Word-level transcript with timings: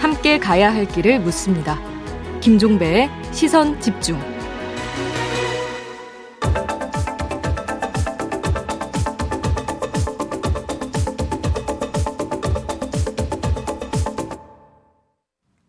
함께 0.00 0.38
가야 0.38 0.72
할 0.72 0.86
길을 0.86 1.20
묻습니다. 1.20 1.78
김종배의 2.40 3.08
시선 3.32 3.80
집중. 3.80 4.18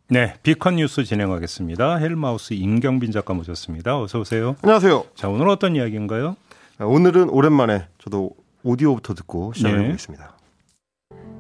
네, 0.10 0.34
비컨 0.42 0.78
뉴스 0.78 1.04
진행하겠습니다. 1.04 1.98
헬마우스 1.98 2.54
임경빈 2.54 3.12
작가 3.12 3.34
모셨습니다. 3.34 4.02
어서 4.02 4.20
오세요. 4.20 4.56
안녕하세요. 4.64 5.04
자, 5.16 5.28
오늘 5.28 5.50
어떤 5.50 5.76
이야기인가요? 5.76 6.36
아, 6.80 6.86
오늘은 6.86 7.30
오랜만에 7.30 7.88
저도 8.00 8.32
오디오부터 8.68 9.14
듣고 9.14 9.54
시작해 9.54 9.78
네. 9.78 9.86
보겠습니다. 9.86 10.34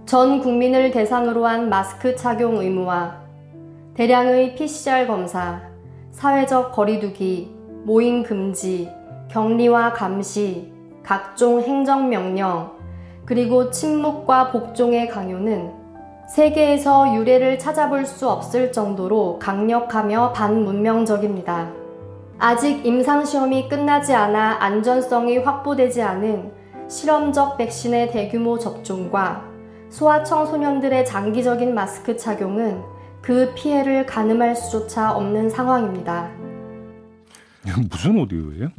전 0.05 0.39
국민을 0.39 0.91
대상으로 0.91 1.45
한 1.45 1.68
마스크 1.68 2.15
착용 2.15 2.57
의무화, 2.57 3.21
대량의 3.95 4.55
PCR 4.55 5.07
검사, 5.07 5.61
사회적 6.11 6.71
거리두기, 6.71 7.54
모임 7.83 8.23
금지, 8.23 8.89
격리와 9.29 9.91
감시, 9.91 10.71
각종 11.04 11.61
행정명령, 11.61 12.71
그리고 13.25 13.71
침묵과 13.71 14.51
복종의 14.51 15.09
강요는 15.09 15.73
세계에서 16.29 17.13
유례를 17.13 17.59
찾아볼 17.59 18.05
수 18.05 18.29
없을 18.29 18.71
정도로 18.71 19.37
강력하며 19.39 20.32
반문명적입니다. 20.32 21.73
아직 22.39 22.85
임상시험이 22.85 23.68
끝나지 23.68 24.13
않아 24.13 24.63
안전성이 24.63 25.39
확보되지 25.39 26.01
않은 26.01 26.57
실험적 26.89 27.57
백신의 27.57 28.11
대규모 28.11 28.57
접종과 28.57 29.43
소아청소년들의 29.89 31.05
장기적인 31.05 31.73
마스크 31.73 32.16
착용은 32.16 32.81
그 33.21 33.53
피해를 33.55 34.05
가늠할 34.05 34.55
수조차 34.55 35.11
없는 35.11 35.49
상황입니다. 35.49 36.31
무슨 37.91 38.17
오디오예요? 38.17 38.69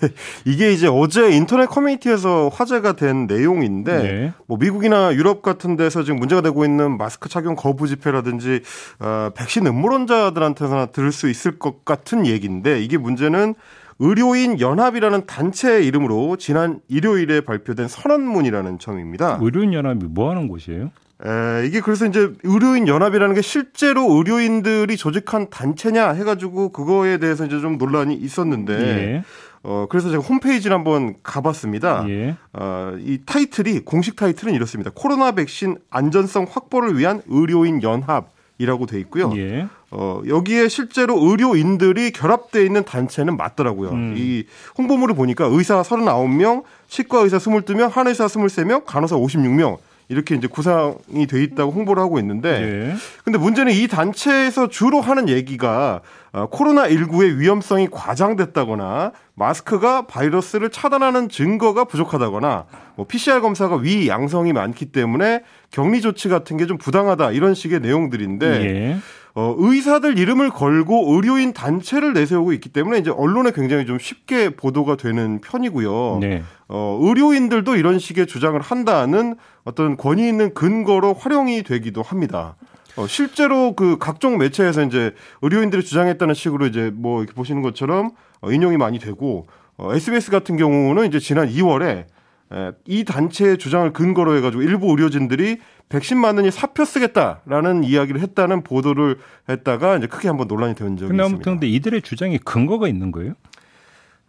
이게 0.46 0.72
이제 0.72 0.86
어제 0.86 1.30
인터넷 1.30 1.66
커뮤니티에서 1.66 2.48
화제가 2.48 2.94
된 2.94 3.26
내용인데 3.26 4.02
네. 4.02 4.32
뭐 4.46 4.56
미국이나 4.56 5.14
유럽 5.14 5.42
같은 5.42 5.76
데서 5.76 6.02
지금 6.02 6.18
문제가 6.18 6.40
되고 6.40 6.64
있는 6.64 6.96
마스크 6.96 7.28
착용 7.28 7.56
거부 7.56 7.86
집회라든지 7.86 8.62
어, 9.00 9.30
백신 9.34 9.66
음모론자들한테나 9.66 10.86
들을 10.86 11.12
수 11.12 11.28
있을 11.28 11.58
것 11.58 11.84
같은 11.84 12.26
얘기인데 12.26 12.80
이게 12.82 12.96
문제는 12.96 13.54
의료인 14.00 14.60
연합이라는 14.60 15.26
단체 15.26 15.82
이름으로 15.82 16.36
지난 16.36 16.80
일요일에 16.88 17.40
발표된 17.40 17.88
선언문이라는 17.88 18.78
점입니다. 18.78 19.38
의료인 19.42 19.72
연합이 19.72 20.06
뭐 20.08 20.30
하는 20.30 20.48
곳이에요? 20.48 20.90
에, 21.24 21.66
이게 21.66 21.80
그래서 21.80 22.06
이제 22.06 22.32
의료인 22.44 22.86
연합이라는 22.86 23.34
게 23.34 23.42
실제로 23.42 24.12
의료인들이 24.14 24.96
조직한 24.96 25.50
단체냐 25.50 26.10
해가지고 26.10 26.70
그거에 26.70 27.18
대해서 27.18 27.44
이제 27.44 27.58
좀 27.60 27.76
논란이 27.76 28.14
있었는데, 28.14 28.72
예. 28.74 29.24
어, 29.64 29.86
그래서 29.90 30.10
제가 30.10 30.22
홈페이지를 30.22 30.76
한번 30.76 31.16
가봤습니다. 31.24 32.08
예. 32.08 32.36
어, 32.52 32.94
이 33.00 33.18
타이틀이, 33.26 33.80
공식 33.80 34.14
타이틀은 34.14 34.54
이렇습니다. 34.54 34.92
코로나 34.94 35.32
백신 35.32 35.76
안전성 35.90 36.46
확보를 36.48 36.96
위한 36.96 37.20
의료인 37.26 37.82
연합이라고 37.82 38.86
돼 38.86 39.00
있고요. 39.00 39.32
예. 39.36 39.66
어, 39.90 40.20
여기에 40.26 40.68
실제로 40.68 41.18
의료인들이 41.18 42.10
결합되어 42.10 42.62
있는 42.62 42.84
단체는 42.84 43.36
맞더라고요. 43.36 43.90
음. 43.90 44.14
이 44.16 44.44
홍보물을 44.76 45.14
보니까 45.14 45.46
의사 45.46 45.80
39명, 45.82 46.64
치과 46.88 47.20
의사 47.20 47.38
22명, 47.38 47.90
한의사 47.90 48.26
23명, 48.26 48.84
간호사 48.84 49.16
56명, 49.16 49.78
이렇게 50.10 50.34
이제 50.34 50.46
구상이 50.46 51.26
돼 51.28 51.42
있다고 51.42 51.70
홍보를 51.70 52.02
하고 52.02 52.18
있는데 52.18 52.60
네. 52.60 52.94
근데 53.24 53.38
문제는 53.38 53.72
이 53.72 53.86
단체에서 53.88 54.68
주로 54.68 55.02
하는 55.02 55.28
얘기가 55.28 56.00
어, 56.32 56.46
코로나 56.46 56.88
19의 56.88 57.36
위험성이 57.36 57.88
과장됐다거나 57.90 59.12
마스크가 59.34 60.06
바이러스를 60.06 60.70
차단하는 60.70 61.28
증거가 61.28 61.84
부족하다거나 61.84 62.64
뭐 62.96 63.06
PCR 63.06 63.40
검사가 63.40 63.76
위 63.76 64.08
양성이 64.08 64.52
많기 64.52 64.86
때문에 64.86 65.42
격리 65.70 66.00
조치 66.00 66.28
같은 66.28 66.56
게 66.56 66.66
좀 66.66 66.76
부당하다 66.78 67.32
이런 67.32 67.54
식의 67.54 67.80
내용들인데 67.80 68.46
예. 68.64 68.98
어, 69.38 69.54
의사들 69.56 70.18
이름을 70.18 70.50
걸고 70.50 71.14
의료인 71.14 71.52
단체를 71.52 72.12
내세우고 72.12 72.52
있기 72.54 72.70
때문에 72.70 72.98
이제 72.98 73.12
언론에 73.12 73.52
굉장히 73.52 73.86
좀 73.86 73.96
쉽게 73.96 74.56
보도가 74.56 74.96
되는 74.96 75.40
편이고요. 75.40 76.18
네. 76.20 76.42
어, 76.66 76.98
의료인들도 77.00 77.76
이런 77.76 78.00
식의 78.00 78.26
주장을 78.26 78.60
한다는 78.60 79.36
어떤 79.62 79.96
권위 79.96 80.26
있는 80.26 80.52
근거로 80.54 81.14
활용이 81.14 81.62
되기도 81.62 82.02
합니다. 82.02 82.56
어, 82.96 83.06
실제로 83.06 83.76
그 83.76 83.96
각종 84.00 84.38
매체에서 84.38 84.82
이제 84.82 85.14
의료인들이 85.42 85.84
주장했다는 85.84 86.34
식으로 86.34 86.66
이제 86.66 86.90
뭐 86.92 87.22
이렇게 87.22 87.32
보시는 87.32 87.62
것처럼 87.62 88.10
어, 88.40 88.50
인용이 88.50 88.76
많이 88.76 88.98
되고 88.98 89.46
어, 89.76 89.94
SBS 89.94 90.32
같은 90.32 90.56
경우는 90.56 91.06
이제 91.06 91.20
지난 91.20 91.48
2월에 91.48 92.06
에, 92.50 92.72
이 92.86 93.04
단체의 93.04 93.58
주장을 93.58 93.92
근거로 93.92 94.36
해가지고 94.36 94.62
일부 94.62 94.90
의료진들이 94.90 95.58
백신 95.88 96.18
맞느니 96.18 96.50
사표 96.50 96.84
쓰겠다라는 96.84 97.84
이야기를 97.84 98.20
했다는 98.20 98.62
보도를 98.62 99.18
했다가 99.48 99.96
이제 99.96 100.06
크게 100.06 100.28
한번 100.28 100.46
논란이 100.46 100.74
된 100.74 100.96
적이 100.96 101.08
근데 101.08 101.22
있습니다. 101.22 101.50
근데 101.50 101.66
이들의 101.68 102.02
주장이 102.02 102.38
근거가 102.38 102.88
있는 102.88 103.10
거예요? 103.10 103.34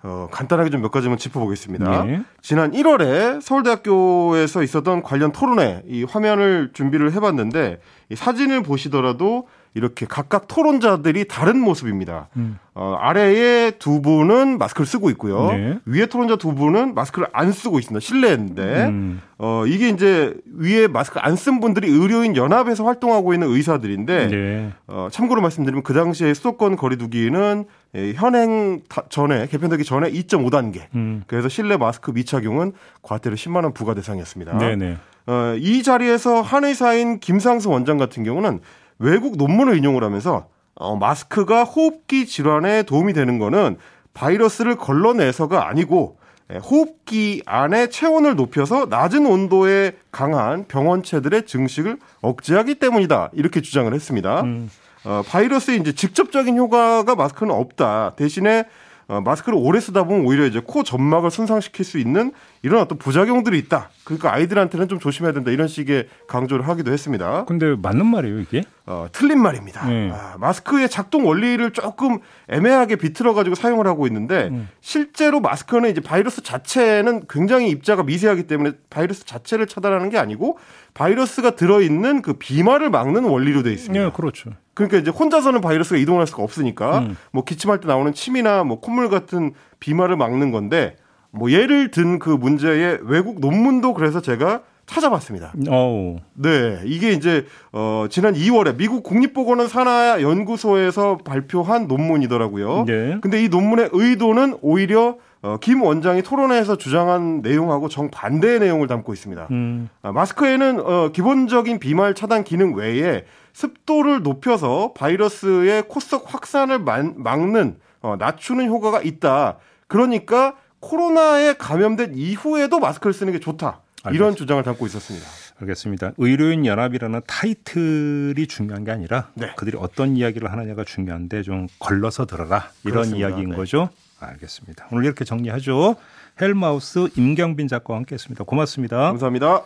어, 0.02 0.30
간단하게 0.32 0.70
좀 0.70 0.82
몇 0.82 0.92
가지만 0.92 1.18
짚어보겠습니다. 1.18 2.06
네. 2.06 2.22
지난 2.42 2.72
1월에 2.72 3.42
서울대학교에서 3.42 4.64
있었던 4.64 5.04
관련 5.04 5.34
토론회 5.34 5.84
이 5.88 6.06
화면을 6.06 6.70
준비를 6.74 7.12
해봤는데 7.14 7.82
이 8.10 8.16
사진을 8.16 8.64
보시더라도 8.64 9.50
이렇게 9.74 10.06
각각 10.08 10.48
토론자들이 10.48 11.28
다른 11.28 11.60
모습입니다. 11.60 12.28
음. 12.38 12.58
어, 12.74 12.96
아래에 13.00 13.72
두 13.72 14.02
분은 14.02 14.58
마스크를 14.58 14.86
쓰고 14.86 15.10
있고요. 15.12 15.52
네. 15.52 15.80
위에 15.86 16.06
토론자 16.06 16.38
두 16.38 16.56
분은 16.56 16.96
마스크를 16.96 17.28
안 17.34 17.52
쓰고 17.52 17.78
있습니다. 17.80 18.00
실내인데 18.04 18.86
음. 18.88 19.22
어, 19.38 19.66
이게 19.68 19.90
이제 19.90 20.34
위에 20.58 20.88
마스크 20.88 21.20
안 21.20 21.36
쓴 21.36 21.60
분들이 21.62 21.90
의료인 21.90 22.36
연합에서 22.36 22.84
활동하고 22.86 23.34
있는 23.34 23.50
의사들인데 23.50 24.28
네. 24.28 24.74
어, 24.88 25.08
참고로 25.12 25.42
말씀드리면 25.42 25.84
그 25.84 25.94
당시에 25.94 26.34
수도권 26.34 26.76
거리두기는 26.76 27.66
예, 27.96 28.14
현행 28.14 28.82
전에 29.10 29.48
개편되기 29.48 29.84
전에 29.84 30.12
2.5단계. 30.12 30.84
음. 30.96 31.24
그래서 31.28 31.48
실내 31.50 31.78
마스크 31.78 32.12
미착용은 32.12 32.74
과태료 33.02 33.36
10만 33.36 33.64
원 33.64 33.74
부과 33.74 33.94
대상이었습니다. 33.94 34.58
네네. 34.58 34.98
어, 35.28 35.56
이 35.58 35.84
자리에서 35.84 36.42
한의사인 36.42 37.20
김상수 37.20 37.70
원장 37.70 37.98
같은 37.98 38.24
경우는 38.24 38.60
외국 39.00 39.38
논문을 39.38 39.78
인용을 39.78 40.04
하면서 40.04 40.48
어, 40.76 40.96
마스크가 40.96 41.64
호흡기 41.64 42.26
질환에 42.26 42.84
도움이 42.84 43.14
되는 43.14 43.40
거는 43.40 43.78
바이러스를 44.14 44.76
걸러내서가 44.76 45.68
아니고 45.68 46.18
예, 46.52 46.58
호흡기 46.58 47.44
안에 47.46 47.90
체온을 47.90 48.36
높여서 48.36 48.88
낮은 48.90 49.26
온도에 49.26 49.94
강한 50.12 50.66
병원체들의 50.68 51.46
증식을 51.46 51.98
억제하기 52.22 52.76
때문이다. 52.76 53.30
이렇게 53.34 53.62
주장을 53.62 53.94
했습니다. 53.94 54.42
음. 54.42 54.70
어, 55.06 55.22
바이러스의 55.28 55.80
이제 55.80 55.94
직접적인 55.94 56.58
효과가 56.58 57.16
마스크는 57.16 57.54
없다. 57.54 58.14
대신에 58.16 58.66
어, 59.10 59.22
마스크를 59.22 59.58
오래 59.60 59.80
쓰다 59.80 60.04
보면 60.04 60.24
오히려 60.24 60.46
이제 60.46 60.62
코 60.64 60.84
점막을 60.84 61.32
손상시킬 61.32 61.84
수 61.84 61.98
있는 61.98 62.32
이런 62.62 62.80
어떤 62.80 63.00
부작용들이 63.00 63.58
있다. 63.58 63.90
그러니까 64.04 64.32
아이들한테는 64.36 64.88
좀 64.88 65.00
조심해야 65.00 65.34
된다. 65.34 65.50
이런 65.50 65.68
식의 65.68 66.08
강조를 66.28 66.68
하기도 66.68 66.92
했습니다. 66.92 67.46
근데 67.46 67.76
맞는 67.76 68.06
말이에요, 68.06 68.40
이게? 68.40 68.62
어, 68.86 69.08
틀린 69.12 69.42
말입니다. 69.42 69.88
네. 69.88 70.12
아, 70.12 70.36
마스크의 70.40 70.90
작동 70.90 71.26
원리를 71.28 71.72
조금 71.72 72.20
애매하게 72.50 72.98
비틀어 72.98 73.34
가지고 73.34 73.56
사용을 73.56 73.88
하고 73.88 74.06
있는데 74.06 74.50
음. 74.52 74.70
실제로 74.80 75.40
마스크는 75.40 75.90
이제 75.90 76.02
바이러스 76.02 76.44
자체는 76.44 77.24
굉장히 77.28 77.70
입자가 77.70 78.04
미세하기 78.04 78.44
때문에 78.44 78.74
바이러스 78.92 79.26
자체를 79.26 79.66
차단하는 79.66 80.12
게 80.12 80.20
아니고 80.20 80.60
바이러스가 80.94 81.56
들어 81.56 81.82
있는 81.82 82.22
그 82.22 82.34
비말을 82.34 82.92
막는 82.92 83.24
원리로 83.24 83.64
되어 83.64 83.74
있습니다. 83.74 84.06
네, 84.06 84.12
그렇죠. 84.16 84.52
그러니까 84.80 84.98
이제 84.98 85.12
혼자서는 85.12 85.60
바이러스가 85.60 85.98
이동할 85.98 86.26
수가 86.26 86.42
없으니까 86.42 87.00
음. 87.00 87.18
뭐 87.34 87.44
기침할 87.44 87.82
때 87.82 87.88
나오는 87.90 88.14
침이나 88.14 88.64
뭐 88.64 88.80
콧물 88.80 89.10
같은 89.10 89.52
비말을 89.82 90.16
막는 90.16 90.52
건데 90.52 90.96
뭐 91.32 91.52
예를 91.52 91.92
든 91.92 92.18
그 92.18 92.30
문제의 92.30 93.00
외국 93.04 93.42
논문도 93.42 93.94
그래서 93.94 94.22
제가 94.22 94.62
찾아봤습니다. 94.86 95.54
오. 95.70 96.16
네, 96.34 96.80
이게 96.86 97.12
이제 97.12 97.46
어 97.74 98.08
지난 98.10 98.34
2월에 98.34 98.78
미국 98.78 99.04
국립보건원 99.04 99.68
산하 99.68 100.22
연구소에서 100.22 101.18
발표한 101.18 101.88
논문이더라고요. 101.88 102.86
네. 102.88 103.18
근데 103.22 103.44
이 103.44 103.50
논문의 103.50 103.90
의도는 103.92 104.58
오히려 104.62 105.18
어, 105.42 105.58
김 105.62 105.84
원장이 105.84 106.22
토론회에서 106.22 106.78
주장한 106.78 107.42
내용하고 107.42 107.88
정반대의 107.90 108.60
내용을 108.62 108.88
담고 108.88 109.14
있습니다. 109.14 109.48
음. 109.52 109.90
아, 110.02 110.12
마스크에는 110.12 110.80
어, 110.80 111.10
기본적인 111.14 111.80
비말 111.80 112.14
차단 112.14 112.44
기능 112.44 112.76
외에 112.76 113.26
습도를 113.54 114.22
높여서 114.24 114.94
바이러스의 114.94 115.88
코석 115.88 116.34
확산을 116.34 116.80
막는 116.80 117.80
어, 118.02 118.16
낮추는 118.18 118.68
효과가 118.68 119.02
있다. 119.02 119.58
그러니까 119.88 120.56
코로나에 120.80 121.54
감염된 121.54 122.14
이후에도 122.16 122.80
마스크를 122.80 123.14
쓰는 123.14 123.34
게 123.34 123.40
좋다. 123.40 123.82
알겠습니다. 124.04 124.12
이런 124.16 124.36
주장을 124.36 124.64
담고 124.64 124.86
있었습니다. 124.86 125.28
알겠습니다. 125.62 126.14
의료인 126.18 126.66
연합이라는 126.66 127.22
타이틀이 127.28 128.48
중요한 128.48 128.86
게 128.86 128.92
아니라 128.92 129.30
네. 129.34 129.52
그들이 129.58 129.78
어떤 129.78 130.16
이야기를 130.16 130.50
하느냐가 130.52 130.86
중요한데 130.86 131.42
좀 131.42 131.68
걸러서 131.80 132.26
들어라 132.26 132.70
이런 132.86 132.94
그렇습니다. 132.94 133.28
이야기인 133.28 133.50
네. 133.50 133.56
거죠. 133.58 133.90
알겠습니다. 134.22 134.88
오늘 134.92 135.04
이렇게 135.06 135.26
정리하죠. 135.26 135.98
헬마우스 136.42 137.10
임경빈 137.18 137.68
작가와 137.68 137.98
함께했습니다. 138.00 138.46
고맙습니다. 138.46 138.98
감사합니다. 138.98 139.66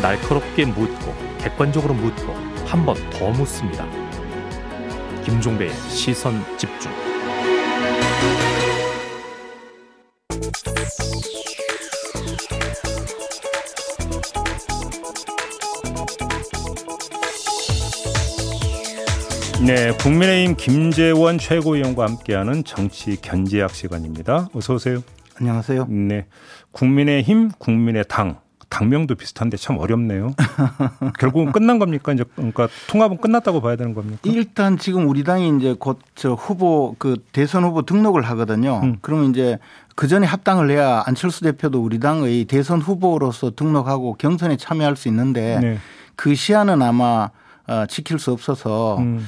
날카롭게 0.00 0.64
묻고 0.66 1.14
객관적으로 1.38 1.94
묻고 1.94 2.32
한 2.66 2.84
번 2.84 2.96
더 3.10 3.30
묻습니다. 3.30 3.84
김종배의 5.24 5.72
시선 5.88 6.34
집중. 6.56 6.90
네, 19.66 19.92
국민의힘 20.02 20.56
김재원 20.56 21.38
최고위원과 21.38 22.04
함께하는 22.06 22.64
정치 22.64 23.20
견제학 23.20 23.70
시간입니다. 23.74 24.48
어서 24.54 24.74
오세요. 24.74 25.02
안녕하세요. 25.38 25.86
네, 25.88 26.26
국민의힘, 26.72 27.50
국민의당 27.58 28.40
당명도 28.70 29.16
비슷한데 29.16 29.56
참 29.58 29.76
어렵네요. 29.78 30.34
결국은 31.18 31.52
끝난 31.52 31.78
겁니까? 31.78 32.12
이제 32.12 32.24
그러니까 32.36 32.68
통합은 32.88 33.18
끝났다고 33.18 33.60
봐야 33.60 33.76
되는 33.76 33.92
겁니까? 33.94 34.20
일단 34.24 34.78
지금 34.78 35.08
우리 35.08 35.24
당이 35.24 35.58
이제 35.58 35.74
곧 35.78 35.98
저 36.14 36.34
후보 36.34 36.94
그 36.98 37.16
대선 37.32 37.64
후보 37.64 37.82
등록을 37.82 38.22
하거든요. 38.22 38.80
음. 38.82 38.98
그러면 39.00 39.30
이제 39.30 39.58
그 39.96 40.06
전에 40.06 40.26
합당을 40.26 40.70
해야 40.70 41.02
안철수 41.06 41.40
대표도 41.42 41.82
우리 41.82 41.98
당의 41.98 42.44
대선 42.44 42.80
후보로서 42.80 43.52
등록하고 43.56 44.14
경선에 44.14 44.56
참여할 44.56 44.96
수 44.96 45.08
있는데 45.08 45.58
네. 45.60 45.78
그 46.14 46.34
시한은 46.34 46.82
아마 46.82 47.30
어, 47.66 47.86
지킬 47.86 48.18
수 48.18 48.32
없어서 48.32 48.98
음. 48.98 49.26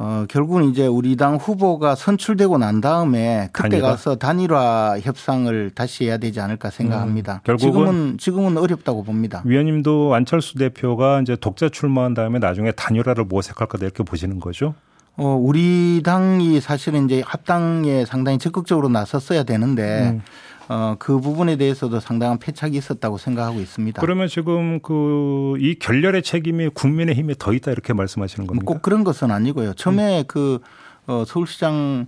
어, 0.00 0.26
결국은 0.28 0.70
이제 0.70 0.86
우리 0.86 1.16
당 1.16 1.36
후보가 1.36 1.96
선출되고 1.96 2.56
난 2.58 2.80
다음에 2.80 3.48
그때 3.52 3.68
단일화? 3.68 3.90
가서 3.90 4.14
단일화 4.14 5.00
협상을 5.00 5.72
다시 5.74 6.04
해야 6.04 6.18
되지 6.18 6.40
않을까 6.40 6.70
생각합니다. 6.70 7.34
음, 7.34 7.40
결국은 7.42 7.72
지금은 7.72 8.18
지금은 8.18 8.56
어렵다고 8.58 9.02
봅니다. 9.02 9.42
위원님도 9.44 10.14
안철수 10.14 10.54
대표가 10.56 11.20
이제 11.20 11.34
독자 11.34 11.68
출마한 11.68 12.14
다음에 12.14 12.38
나중에 12.38 12.70
단일화를 12.70 13.24
모색할 13.24 13.66
거다 13.66 13.84
이렇게 13.86 14.04
보시는 14.04 14.38
거죠? 14.38 14.74
어, 15.16 15.36
우리 15.36 16.00
당이 16.04 16.60
사실은 16.60 17.06
이제 17.06 17.20
합당에 17.26 18.04
상당히 18.04 18.38
적극적으로 18.38 18.88
나섰어야 18.88 19.42
되는데 19.42 20.10
음. 20.10 20.22
어, 20.68 20.96
그 20.98 21.18
부분에 21.20 21.56
대해서도 21.56 22.00
상당한 22.00 22.38
패착이 22.38 22.76
있었다고 22.76 23.16
생각하고 23.18 23.60
있습니다. 23.60 24.00
그러면 24.00 24.28
지금 24.28 24.80
그 24.80 25.38
이 25.60 25.74
결렬의 25.78 26.22
책임이 26.22 26.68
국민의 26.68 27.14
힘에 27.14 27.34
더 27.38 27.52
있다 27.52 27.70
이렇게 27.72 27.92
말씀하시는 27.92 28.46
겁니까? 28.46 28.64
꼭 28.66 28.82
그런 28.82 29.04
것은 29.04 29.30
아니고요. 29.30 29.74
처음에 29.74 30.20
음. 30.20 30.24
그 30.26 30.60
어, 31.06 31.24
서울시장 31.26 32.06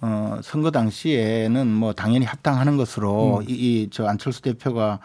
어, 0.00 0.38
선거 0.42 0.70
당시에는 0.70 1.66
뭐 1.66 1.92
당연히 1.92 2.26
합당하는 2.26 2.76
것으로 2.76 3.38
음. 3.38 3.44
이저 3.48 4.06
안철수 4.06 4.42
대표가 4.42 5.00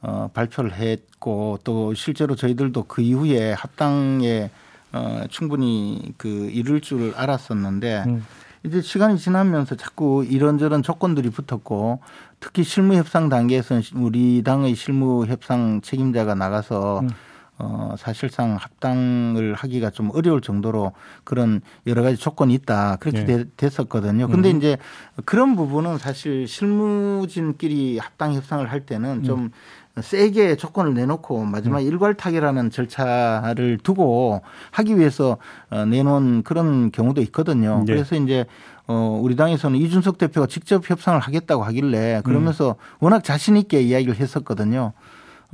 어, 0.00 0.30
발표를 0.32 0.74
했고 0.74 1.58
또 1.64 1.94
실제로 1.94 2.36
저희들도 2.36 2.84
그 2.84 3.02
이후에 3.02 3.52
합당에 3.52 4.50
어, 4.92 5.24
충분히 5.30 6.12
그 6.16 6.48
이룰 6.52 6.80
줄 6.80 7.12
알았었는데 7.16 8.04
음. 8.06 8.24
이제 8.66 8.82
시간이 8.82 9.18
지나면서 9.18 9.76
자꾸 9.76 10.24
이런저런 10.28 10.82
조건들이 10.82 11.30
붙었고 11.30 12.00
특히 12.40 12.64
실무 12.64 12.94
협상 12.94 13.28
단계에서는 13.28 13.82
우리 13.94 14.42
당의 14.42 14.74
실무 14.74 15.24
협상 15.26 15.80
책임자가 15.80 16.34
나가서 16.34 17.00
음. 17.00 17.10
어, 17.58 17.94
사실상 17.96 18.56
합당을 18.56 19.54
하기가 19.54 19.88
좀 19.90 20.10
어려울 20.12 20.42
정도로 20.42 20.92
그런 21.24 21.62
여러 21.86 22.02
가지 22.02 22.18
조건이 22.18 22.52
있다. 22.52 22.96
그렇게 22.96 23.24
네. 23.24 23.44
됐었거든요. 23.56 24.28
근데 24.28 24.50
음. 24.50 24.58
이제 24.58 24.76
그런 25.24 25.56
부분은 25.56 25.96
사실 25.96 26.46
실무진끼리 26.46 27.98
합당 27.98 28.34
협상을 28.34 28.70
할 28.70 28.84
때는 28.84 29.22
좀 29.22 29.44
음. 29.44 29.50
세게 30.00 30.56
조건을 30.56 30.94
내놓고 30.94 31.44
마지막 31.44 31.80
음. 31.80 31.86
일괄 31.86 32.14
타결하는 32.14 32.70
절차를 32.70 33.78
두고 33.82 34.42
하기 34.72 34.98
위해서 34.98 35.38
어, 35.70 35.84
내놓은 35.86 36.42
그런 36.42 36.92
경우도 36.92 37.22
있거든요. 37.22 37.82
네. 37.86 37.94
그래서 37.94 38.14
이제 38.16 38.44
어 38.88 39.18
우리 39.20 39.34
당에서는 39.34 39.78
이준석 39.80 40.18
대표가 40.18 40.46
직접 40.46 40.88
협상을 40.88 41.18
하겠다고 41.18 41.64
하길래 41.64 42.20
그러면서 42.24 42.70
음. 42.70 42.74
워낙 43.00 43.24
자신 43.24 43.56
있게 43.56 43.80
이야기를 43.80 44.14
했었거든요. 44.16 44.92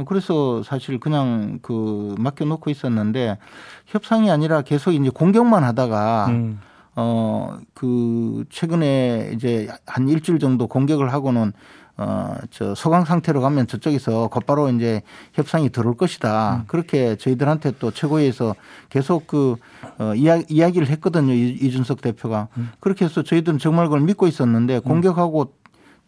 그래서 0.07 0.63
사실 0.63 0.99
그냥 0.99 1.59
그 1.63 2.15
맡겨놓고 2.19 2.69
있었는데 2.71 3.39
협상이 3.87 4.31
아니라 4.31 4.63
계속 4.63 4.93
이제 4.93 5.09
공격만 5.09 5.65
하다가 5.65 6.27
음. 6.29 6.61
어그 6.95 8.45
최근에 8.51 9.31
이제 9.35 9.69
한 9.87 10.09
일주일 10.09 10.39
정도 10.39 10.67
공격을 10.67 11.13
하고는 11.13 11.53
어, 11.99 12.35
저 12.51 12.75
소강 12.75 13.05
상태로 13.05 13.41
가면 13.41 13.67
저쪽에서 13.67 14.29
곧바로 14.29 14.71
이제 14.71 15.03
협상이 15.35 15.69
들어올 15.71 15.97
것이다. 15.97 16.63
음. 16.63 16.65
그렇게 16.67 17.17
저희들한테 17.17 17.73
또 17.79 17.91
최고위에서 17.91 18.55
계속 18.89 19.27
그, 19.27 19.57
어, 19.99 20.15
이야, 20.15 20.41
이야기를 20.49 20.89
했거든요. 20.89 21.33
이준석 21.33 22.01
대표가. 22.01 22.49
음. 22.57 22.71
그렇게 22.81 23.05
해서 23.05 23.23
저희들은 23.23 23.59
정말 23.59 23.87
그걸 23.87 24.01
믿고 24.01 24.27
있었는데 24.27 24.81
공격하고 24.81 25.53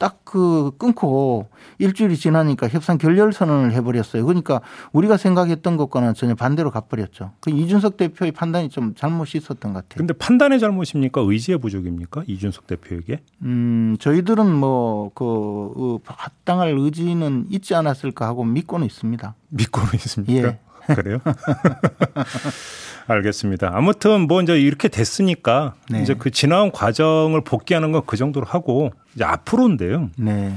딱 0.05 0.25
그 0.35 0.73
끊고 0.79 1.47
일주일이 1.79 2.17
지나니까 2.17 2.67
협상 2.67 2.99
결렬 2.99 3.33
선언을 3.33 3.73
해버렸어요. 3.75 4.27
그러니까 4.27 4.61
우리가 4.91 5.17
생각했던 5.17 5.77
것과는 5.77 6.15
전혀 6.15 6.35
반대로 6.35 6.73
가버렸죠. 6.73 7.31
그 7.39 7.51
이준석 7.51 7.97
대표의 7.97 8.33
판단이 8.33 8.69
좀 8.69 8.97
잘못이 8.97 9.39
있었던 9.39 9.73
것 9.73 9.85
같아요. 9.85 9.99
근데 9.99 10.13
판단의 10.13 10.59
잘못입니까? 10.59 11.21
의지의 11.21 11.59
부족입니까? 11.59 12.25
이준석 12.27 12.67
대표에게? 12.67 13.21
음, 13.43 13.97
저희들은 14.01 14.53
뭐, 14.53 15.13
그, 15.15 15.73
그 15.77 15.99
합당할 16.05 16.75
의지는 16.77 17.47
있지 17.51 17.77
않았을까 17.77 18.27
하고 18.27 18.43
믿고는 18.43 18.87
있습니다. 18.87 19.37
믿고는 19.51 19.91
있습니까? 19.95 20.49
예. 20.49 20.59
그래요? 20.87 21.19
알겠습니다. 23.07 23.71
아무튼 23.75 24.23
뭐 24.27 24.41
이제 24.43 24.59
이렇게 24.59 24.89
됐으니까 24.89 25.75
네. 25.91 26.03
이제 26.03 26.15
그 26.15 26.31
지나온 26.31 26.71
과정을 26.73 27.43
복귀하는 27.43 27.93
건 27.93 28.05
그 28.07 28.17
정도로 28.17 28.47
하고 28.47 28.91
이제 29.15 29.25
앞으로인데요. 29.25 30.11
네. 30.17 30.55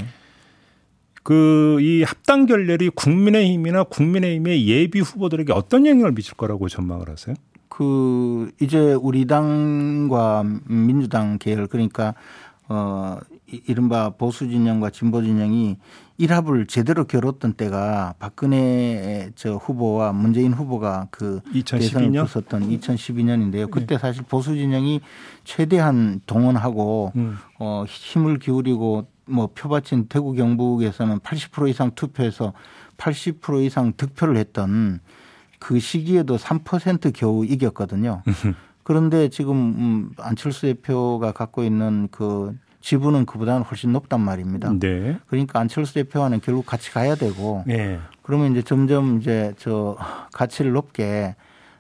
그 1.23 1.77
이 1.81 2.03
합당 2.03 2.45
결렬이 2.45 2.89
국민의힘이나 2.89 3.83
국민의힘의 3.83 4.67
예비 4.67 4.99
후보들에게 5.01 5.51
어떤 5.53 5.85
영향을 5.85 6.13
미칠 6.13 6.35
거라고 6.35 6.69
전망을 6.69 7.09
하세요? 7.09 7.35
그 7.69 8.49
이제 8.61 8.93
우리 8.93 9.25
당과 9.27 10.43
민주당 10.67 11.37
계열 11.37 11.67
그러니까 11.67 12.13
어 12.69 13.17
이른바 13.67 14.09
보수 14.09 14.47
진영과 14.47 14.89
진보 14.89 15.21
진영이 15.21 15.77
일합을 16.17 16.65
제대로 16.65 17.05
겨뤘던 17.05 17.53
때가 17.53 18.15
박근혜 18.17 19.29
저 19.35 19.55
후보와 19.55 20.13
문재인 20.13 20.53
후보가 20.53 21.07
그 21.11 21.41
2012년? 21.53 21.79
대선을 21.79 22.25
붙었던 22.25 22.69
2012년인데요. 22.69 23.69
그때 23.69 23.97
사실 23.97 24.23
보수 24.23 24.55
진영이 24.55 25.01
최대한 25.43 26.19
동원하고 26.25 27.11
음. 27.15 27.37
어 27.59 27.85
힘을 27.87 28.39
기울이고 28.39 29.07
뭐 29.25 29.49
표받친 29.53 30.07
대구 30.07 30.33
경북에서는 30.33 31.19
80% 31.19 31.69
이상 31.69 31.91
투표해서 31.93 32.53
80% 32.97 33.63
이상 33.65 33.93
득표를 33.95 34.37
했던 34.37 34.99
그 35.59 35.79
시기에도 35.79 36.37
3% 36.37 37.13
겨우 37.13 37.45
이겼거든요. 37.45 38.23
그런데 38.83 39.27
지금 39.29 39.55
음, 39.55 40.11
안철수 40.17 40.61
대표가 40.61 41.33
갖고 41.33 41.63
있는 41.63 42.07
그 42.09 42.55
지분은 42.87 43.25
그보다는 43.25 43.63
훨씬 43.63 43.91
높단 43.91 44.21
말입니다. 44.21 44.71
네. 44.79 45.19
그러니까 45.27 45.59
안철수 45.59 45.93
대표와는 45.95 46.39
결국 46.39 46.65
같이 46.65 46.89
가야 46.89 47.15
되고 47.15 47.61
네. 47.67 47.99
그러면 48.21 48.53
이제 48.53 48.61
점점 48.61 49.17
이제 49.19 49.53
저 49.57 49.97
가치를 50.31 50.71
높게 50.71 51.35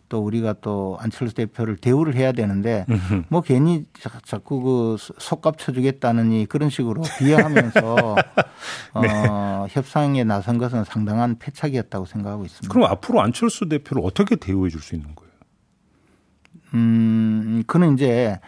또 0.09 0.19
우리가 0.19 0.55
또 0.59 0.97
안철수 0.99 1.33
대표를 1.33 1.77
대우를 1.77 2.15
해야 2.15 2.33
되는데 2.33 2.85
뭐 3.29 3.39
괜히 3.39 3.85
자꾸 4.25 4.59
그 4.61 4.97
속값 4.99 5.57
쳐주겠다느니 5.59 6.45
그런 6.47 6.69
식으로 6.69 7.03
비하하면서 7.19 8.15
네. 9.01 9.27
어, 9.29 9.65
협상에 9.69 10.25
나선 10.25 10.57
것은 10.57 10.83
상당한 10.83 11.39
패착이었다고 11.39 12.05
생각하고 12.05 12.43
있습니다. 12.43 12.67
그럼 12.69 12.91
앞으로 12.91 13.21
안철수 13.21 13.69
대표를 13.69 14.03
어떻게 14.05 14.35
대우해 14.35 14.69
줄 14.69 14.81
수 14.81 14.93
있는 14.93 15.15
거예요? 15.15 15.31
음, 16.73 17.63
그는 17.65 17.93
이제 17.93 18.41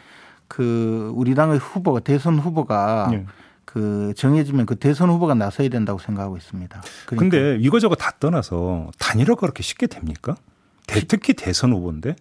그 0.49 1.13
우리 1.15 1.35
당의 1.35 1.57
후보가 1.59 2.01
대선 2.01 2.37
후보가 2.39 3.07
네. 3.11 3.25
그 3.63 4.13
정해지면 4.17 4.65
그 4.65 4.75
대선 4.75 5.09
후보가 5.09 5.35
나서야 5.35 5.69
된다고 5.69 5.99
생각하고 5.99 6.35
있습니다. 6.35 6.81
그런데 7.05 7.39
그러니까. 7.39 7.65
이거저거 7.65 7.95
다 7.95 8.11
떠나서 8.19 8.89
단일화가 8.99 9.39
그렇게 9.39 9.63
쉽게 9.63 9.87
됩니까? 9.87 10.35
특히 11.07 11.33
대선 11.33 11.71
후보인데 11.71 12.15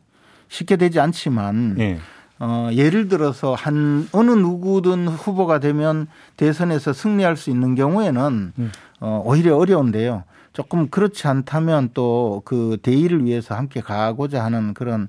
쉽게 0.49 0.77
되지 0.77 1.01
않지만 1.01 1.75
네. 1.77 1.99
어, 2.39 2.69
예를 2.73 3.09
들어서 3.09 3.55
한 3.55 4.09
어느 4.13 4.31
누구든 4.31 5.09
후보가 5.09 5.59
되면 5.59 6.07
대선에서 6.37 6.93
승리할 6.93 7.37
수 7.37 7.51
있는 7.51 7.75
경우에는 7.75 8.53
음. 8.59 8.73
어, 9.01 9.23
오히려 9.25 9.57
어려운데요. 9.57 10.25
조금 10.53 10.89
그렇지 10.89 11.27
않다면 11.29 11.91
또 11.95 12.43
그 12.45 12.77
대의를 12.83 13.25
위해서 13.25 13.55
함께 13.55 13.81
가고자 13.81 14.45
하는 14.45 14.75
그런 14.75 15.09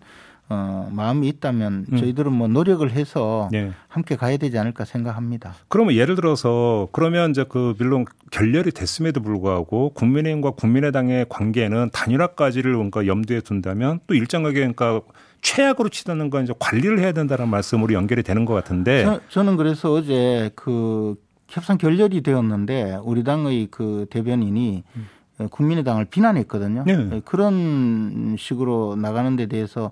어, 0.51 0.89
마음이 0.91 1.27
있다면 1.27 1.85
음. 1.91 1.97
저희들은 1.97 2.33
뭐 2.33 2.47
노력을 2.47 2.89
해서 2.91 3.49
네. 3.51 3.71
함께 3.87 4.15
가야 4.15 4.37
되지 4.37 4.57
않을까 4.57 4.83
생각합니다. 4.83 5.53
그러면 5.67 5.93
예를 5.93 6.15
들어서 6.15 6.87
그러면 6.91 7.29
이제 7.29 7.45
그 7.47 7.75
물론 7.77 8.05
결렬이 8.31 8.71
됐음에도 8.71 9.21
불구하고 9.21 9.91
국민의힘과 9.93 10.51
국민의당의 10.51 11.27
관계는 11.29 11.91
단일화까지를 11.93 12.73
그러니까 12.73 13.05
염두에 13.05 13.41
둔다면 13.41 13.99
또 14.07 14.15
일정하게 14.15 14.55
그러니까 14.55 15.01
최악으로 15.41 15.89
치닫는 15.89 16.31
건 16.31 16.43
이제 16.43 16.53
관리를 16.57 16.99
해야 16.99 17.11
된다는 17.11 17.47
말씀으로 17.47 17.93
연결이 17.93 18.23
되는 18.23 18.45
것 18.45 18.55
같은데 18.55 19.19
저, 19.29 19.43
는 19.43 19.55
그래서 19.55 19.93
어제 19.93 20.49
그 20.55 21.15
협상 21.47 21.77
결렬이 21.77 22.21
되었는데 22.21 22.99
우리 23.03 23.23
당의 23.23 23.67
그 23.69 24.07
대변인이 24.09 24.83
음. 24.95 25.07
국민의당을 25.47 26.05
비난했거든요. 26.05 26.83
네. 26.85 27.21
그런 27.23 28.35
식으로 28.37 28.97
나가는 28.97 29.35
데 29.37 29.45
대해서 29.45 29.91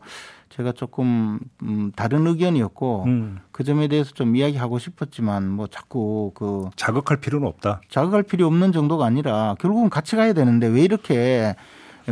제가 0.49 0.71
조금 0.71 1.39
음, 1.63 1.91
다른 1.95 2.25
의견이었고 2.27 3.03
음. 3.05 3.39
그 3.51 3.63
점에 3.63 3.87
대해서 3.87 4.11
좀 4.11 4.35
이야기하고 4.35 4.79
싶었지만 4.79 5.47
뭐 5.49 5.67
자꾸 5.67 6.31
그 6.35 6.69
자극할 6.75 7.17
필요는 7.17 7.47
없다. 7.47 7.81
자극할 7.89 8.23
필요 8.23 8.47
없는 8.47 8.71
정도가 8.71 9.05
아니라 9.05 9.55
결국은 9.59 9.89
같이 9.89 10.15
가야 10.15 10.33
되는데 10.33 10.67
왜 10.67 10.81
이렇게 10.81 11.55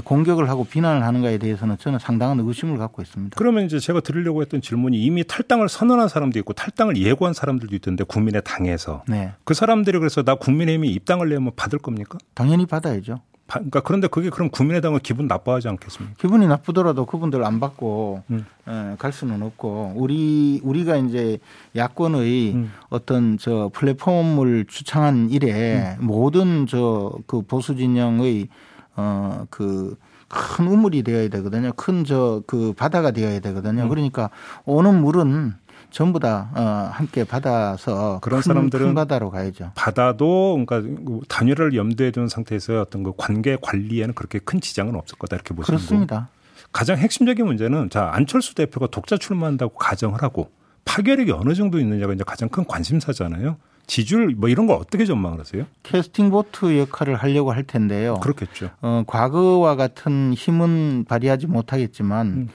공격을 0.03 0.49
하고 0.49 0.65
비난을 0.65 1.03
하는가에 1.03 1.37
대해서는 1.37 1.77
저는 1.77 1.99
상당한 1.99 2.39
의심을 2.39 2.77
갖고 2.77 3.01
있습니다. 3.01 3.35
그러면 3.37 3.65
이제 3.65 3.79
제가 3.79 4.01
드리려고 4.01 4.41
했던 4.41 4.61
질문이 4.61 5.01
이미 5.01 5.23
탈당을 5.23 5.69
선언한 5.69 6.09
사람도 6.09 6.37
있고 6.39 6.53
탈당을 6.53 6.97
예고한 6.97 7.33
사람들도 7.33 7.73
있던데 7.77 8.03
국민의 8.03 8.41
당에서 8.43 9.03
네. 9.07 9.31
그 9.45 9.53
사람들이 9.53 9.99
그래서 9.99 10.23
나 10.23 10.35
국민의힘이 10.35 10.89
입당을 10.89 11.29
내면 11.29 11.51
받을 11.55 11.79
겁니까? 11.79 12.17
당연히 12.33 12.65
받아야죠. 12.65 13.21
그러니까 13.47 13.81
그런데 13.81 14.07
그게 14.07 14.29
그럼 14.31 14.49
국민의당은 14.49 14.99
기분 15.03 15.27
나빠하지 15.27 15.67
않겠습니까? 15.67 16.15
기분이 16.19 16.47
나쁘더라도 16.47 17.05
그분들 17.05 17.43
안 17.43 17.59
받고 17.59 18.23
음. 18.31 18.45
예, 18.67 18.95
갈 18.97 19.11
수는 19.13 19.43
없고 19.43 19.93
우리 19.95 20.59
우리가 20.63 20.95
이제 20.97 21.37
야권의 21.75 22.53
음. 22.55 22.71
어떤 22.89 23.37
저 23.37 23.69
플랫폼을 23.73 24.65
주창한 24.67 25.29
이래 25.29 25.95
음. 25.99 26.05
모든 26.07 26.65
저 26.65 27.11
그 27.27 27.41
보수 27.43 27.75
진영의 27.75 28.47
어그 28.95 29.95
큰 30.27 30.67
우물이 30.67 31.03
되어야 31.03 31.29
되거든요. 31.29 31.71
큰 31.73 32.03
저 32.03 32.41
그 32.47 32.73
바다가 32.73 33.11
되어야 33.11 33.39
되거든요. 33.41 33.83
음. 33.83 33.89
그러니까 33.89 34.29
오는 34.65 35.01
물은 35.01 35.53
전부 35.95 36.19
다 36.19 36.49
어, 36.53 36.89
함께 36.91 37.23
받아서 37.23 38.19
그런 38.21 38.41
큰, 38.41 38.49
사람들은 38.49 38.87
큰 38.87 38.95
바다로 38.95 39.31
가야죠. 39.31 39.71
바다도 39.75 40.65
그러니까 40.67 41.23
단일화를 41.29 41.73
염두에 41.73 42.11
둔 42.11 42.27
상태에서 42.27 42.81
어떤 42.81 43.01
그 43.01 43.13
관계 43.15 43.57
관리에는 43.61 44.13
그렇게 44.13 44.39
큰 44.39 44.59
지장은 44.59 44.93
없을 44.97 45.17
거다 45.17 45.37
이렇게 45.37 45.55
보시는 45.55 45.77
그렇습니다. 45.77 46.27
가장 46.73 46.97
핵심적인 46.97 47.45
문제는 47.45 47.89
자 47.89 48.09
안철수 48.11 48.55
대표가 48.55 48.87
독자 48.87 49.15
출마한다고 49.15 49.75
가정을 49.75 50.21
하고 50.21 50.51
파괴력이 50.83 51.31
어느 51.31 51.53
정도 51.53 51.79
있느냐가 51.79 52.11
이제 52.11 52.25
가장 52.27 52.49
큰 52.49 52.65
관심사잖아요. 52.65 53.55
지지율 53.87 54.35
뭐 54.35 54.49
이런 54.49 54.67
걸 54.67 54.75
어떻게 54.75 55.05
전망을 55.05 55.39
하세요? 55.39 55.65
캐스팅 55.83 56.29
보트 56.29 56.77
역할을 56.77 57.15
하려고 57.15 57.53
할 57.53 57.63
텐데요. 57.63 58.15
그렇겠죠. 58.15 58.69
어, 58.81 59.03
과거와 59.07 59.77
같은 59.77 60.33
힘은 60.33 61.05
발휘하지 61.07 61.47
못하겠지만 61.47 62.27
음. 62.27 62.49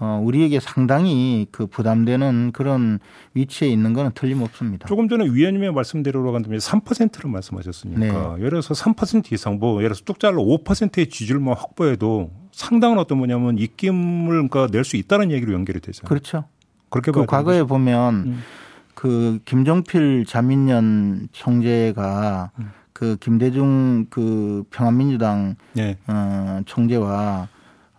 어, 0.00 0.20
우리에게 0.22 0.58
상당히 0.58 1.46
그 1.52 1.66
부담되는 1.66 2.50
그런 2.52 2.98
위치에 3.34 3.68
있는 3.68 3.92
거는 3.92 4.10
틀림없습니다. 4.14 4.88
조금 4.88 5.08
전에 5.08 5.24
위원님의 5.24 5.72
말씀대로 5.72 6.32
간다면 6.32 6.58
3%를 6.58 7.30
말씀하셨으니까 7.30 7.98
네. 7.98 8.38
예를 8.38 8.60
들어서 8.60 8.74
3% 8.74 9.32
이상 9.32 9.58
뭐 9.58 9.76
예를 9.78 9.90
들어서 9.90 10.04
뚝 10.04 10.18
잘라 10.18 10.36
5%의 10.38 11.08
지지율만 11.08 11.54
확보해도 11.56 12.30
상당한 12.50 12.98
어떤 12.98 13.18
뭐냐면 13.18 13.58
입김을 13.58 14.48
그러니까 14.48 14.66
낼 14.70 14.84
수 14.84 14.96
있다는 14.96 15.30
얘기로 15.30 15.52
연결이 15.52 15.80
되잖아요. 15.80 16.08
그렇죠. 16.08 16.44
그렇게 16.90 17.10
그 17.12 17.24
과거에 17.26 17.60
거죠. 17.60 17.66
보면 17.66 18.14
음. 18.14 18.42
그 18.94 19.38
김종필 19.44 20.24
자민련 20.26 21.28
총재가 21.32 22.50
음. 22.58 22.70
그 22.92 23.16
김대중 23.20 24.06
그 24.10 24.64
평화민주당 24.70 25.56
네. 25.72 25.98
어, 26.06 26.60
총재와 26.66 27.48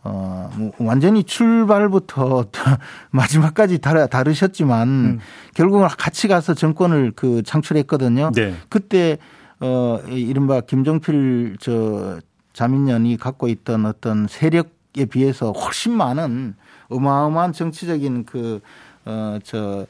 어, 0.06 0.52
뭐 0.56 0.72
완전히 0.78 1.24
출발부터 1.24 2.46
마지막까지 3.10 3.80
다르, 3.80 4.08
다르셨지만 4.08 4.88
음. 4.88 5.20
결국은 5.56 5.88
같이 5.88 6.28
가서 6.28 6.54
정권을 6.54 7.14
그 7.16 7.42
창출했거든요. 7.42 8.32
네. 8.36 8.54
그때 8.70 9.18
어, 9.60 10.00
이른바 10.08 10.62
김종필 10.62 11.58
저 11.60 12.20
자민련이 12.54 13.18
갖고 13.18 13.48
있던 13.48 13.88
어떤 13.88 14.28
세력에 14.28 15.06
비해서 15.10 15.52
훨씬 15.52 15.92
많은 15.94 16.56
어마어마한 16.90 17.54
정치적인 17.54 18.26
그, 18.26 18.62
어, 19.06 19.40
저, 19.44 19.88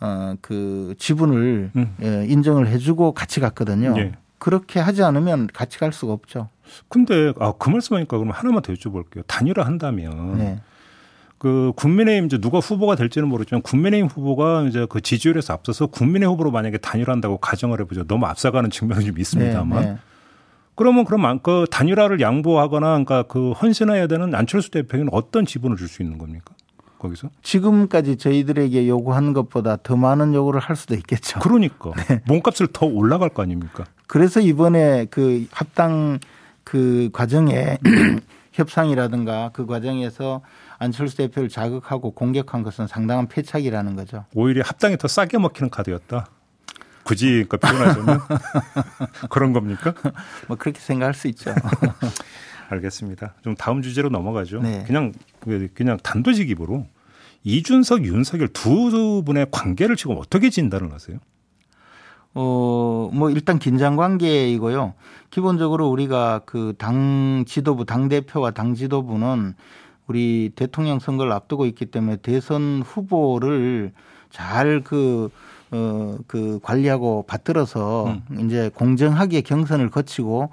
어, 0.00 0.34
그 0.40 0.94
지분을 0.98 1.72
음. 1.76 1.94
예, 2.02 2.24
인정을 2.26 2.68
해주고 2.68 3.12
같이 3.12 3.38
갔거든요. 3.40 3.92
네. 3.94 4.12
그렇게 4.38 4.80
하지 4.80 5.02
않으면 5.02 5.48
같이 5.52 5.78
갈 5.78 5.92
수가 5.92 6.12
없죠. 6.12 6.48
근데 6.88 7.32
아, 7.40 7.52
그 7.58 7.70
말씀하니까 7.70 8.18
그럼 8.18 8.32
하나만 8.32 8.62
더 8.62 8.72
여쭤볼게요. 8.72 9.22
단일화 9.26 9.64
한다면 9.64 10.38
네. 10.38 10.60
그 11.38 11.72
국민의힘 11.76 12.26
이제 12.26 12.38
누가 12.38 12.58
후보가 12.58 12.96
될지는 12.96 13.28
모르지만 13.28 13.62
국민의힘 13.62 14.08
후보가 14.08 14.64
이제 14.64 14.86
그 14.88 15.00
지지율에서 15.00 15.52
앞서서 15.54 15.86
국민의 15.86 16.28
후보로 16.28 16.50
만약에 16.50 16.78
단일화한다고 16.78 17.38
가정을 17.38 17.80
해보죠. 17.80 18.04
너무 18.04 18.26
앞서가는 18.26 18.70
측면이 18.70 19.04
좀 19.06 19.18
있습니다만. 19.18 19.80
네, 19.82 19.88
네. 19.92 19.98
그러면 20.74 21.04
그럼 21.04 21.40
그 21.40 21.66
단일화를 21.70 22.20
양보하거나 22.20 22.86
그러니까 22.90 23.22
그 23.24 23.52
헌신해야 23.52 24.06
되는 24.06 24.34
안철수 24.34 24.70
대표에게는 24.70 25.10
어떤 25.12 25.44
지분을 25.46 25.76
줄 25.76 25.88
수 25.88 26.02
있는 26.02 26.18
겁니까? 26.18 26.54
거기서? 26.98 27.30
지금까지 27.42 28.16
저희들에게 28.16 28.88
요구하는 28.88 29.32
것보다 29.32 29.76
더 29.82 29.96
많은 29.96 30.34
요구를 30.34 30.60
할 30.60 30.76
수도 30.76 30.94
있겠죠. 30.94 31.38
그러니까 31.40 31.92
네. 32.08 32.20
몸값을 32.26 32.68
더 32.72 32.86
올라갈 32.86 33.28
거 33.28 33.42
아닙니까? 33.42 33.84
그래서 34.08 34.40
이번에 34.40 35.06
그 35.10 35.46
합당 35.52 36.18
그 36.64 37.10
과정에 37.12 37.78
협상이라든가 38.52 39.50
그 39.52 39.66
과정에서 39.66 40.40
안철수 40.78 41.16
대표를 41.18 41.48
자극하고 41.48 42.10
공격한 42.10 42.62
것은 42.64 42.88
상당한 42.88 43.28
패착이라는 43.28 43.94
거죠. 43.94 44.24
오히려 44.34 44.62
합당이 44.64 44.96
더 44.96 45.06
싸게 45.06 45.38
먹히는 45.38 45.70
카드였다. 45.70 46.26
굳이 47.04 47.44
그러니까 47.48 47.56
표현하자면 47.58 48.20
그런 49.30 49.52
겁니까? 49.52 49.94
뭐 50.48 50.56
그렇게 50.56 50.80
생각할 50.80 51.14
수 51.14 51.28
있죠. 51.28 51.54
알겠습니다. 52.70 53.34
좀 53.42 53.54
다음 53.54 53.82
주제로 53.82 54.08
넘어가죠. 54.08 54.60
네. 54.60 54.84
그냥 54.86 55.12
그냥 55.74 55.96
단도직입으로 56.02 56.86
이준석, 57.44 58.04
윤석열 58.04 58.48
두 58.48 59.22
분의 59.24 59.46
관계를 59.50 59.96
지금 59.96 60.16
어떻게 60.18 60.50
진단을 60.50 60.92
하세요? 60.92 61.18
어, 62.40 63.10
뭐 63.12 63.30
일단 63.30 63.58
긴장 63.58 63.96
관계이고요. 63.96 64.94
기본적으로 65.30 65.88
우리가 65.88 66.42
그 66.44 66.72
당 66.78 67.44
지도부, 67.48 67.84
당 67.84 68.08
대표와 68.08 68.52
당 68.52 68.74
지도부는 68.76 69.54
우리 70.06 70.52
대통령 70.54 71.00
선거를 71.00 71.32
앞두고 71.32 71.66
있기 71.66 71.86
때문에 71.86 72.18
대선 72.18 72.82
후보를 72.86 73.90
잘 74.30 74.82
그, 74.84 75.30
어, 75.72 76.16
그 76.28 76.60
관리하고 76.62 77.24
받들어서 77.26 78.16
음. 78.30 78.46
이제 78.46 78.70
공정하게 78.72 79.40
경선을 79.40 79.90
거치고 79.90 80.50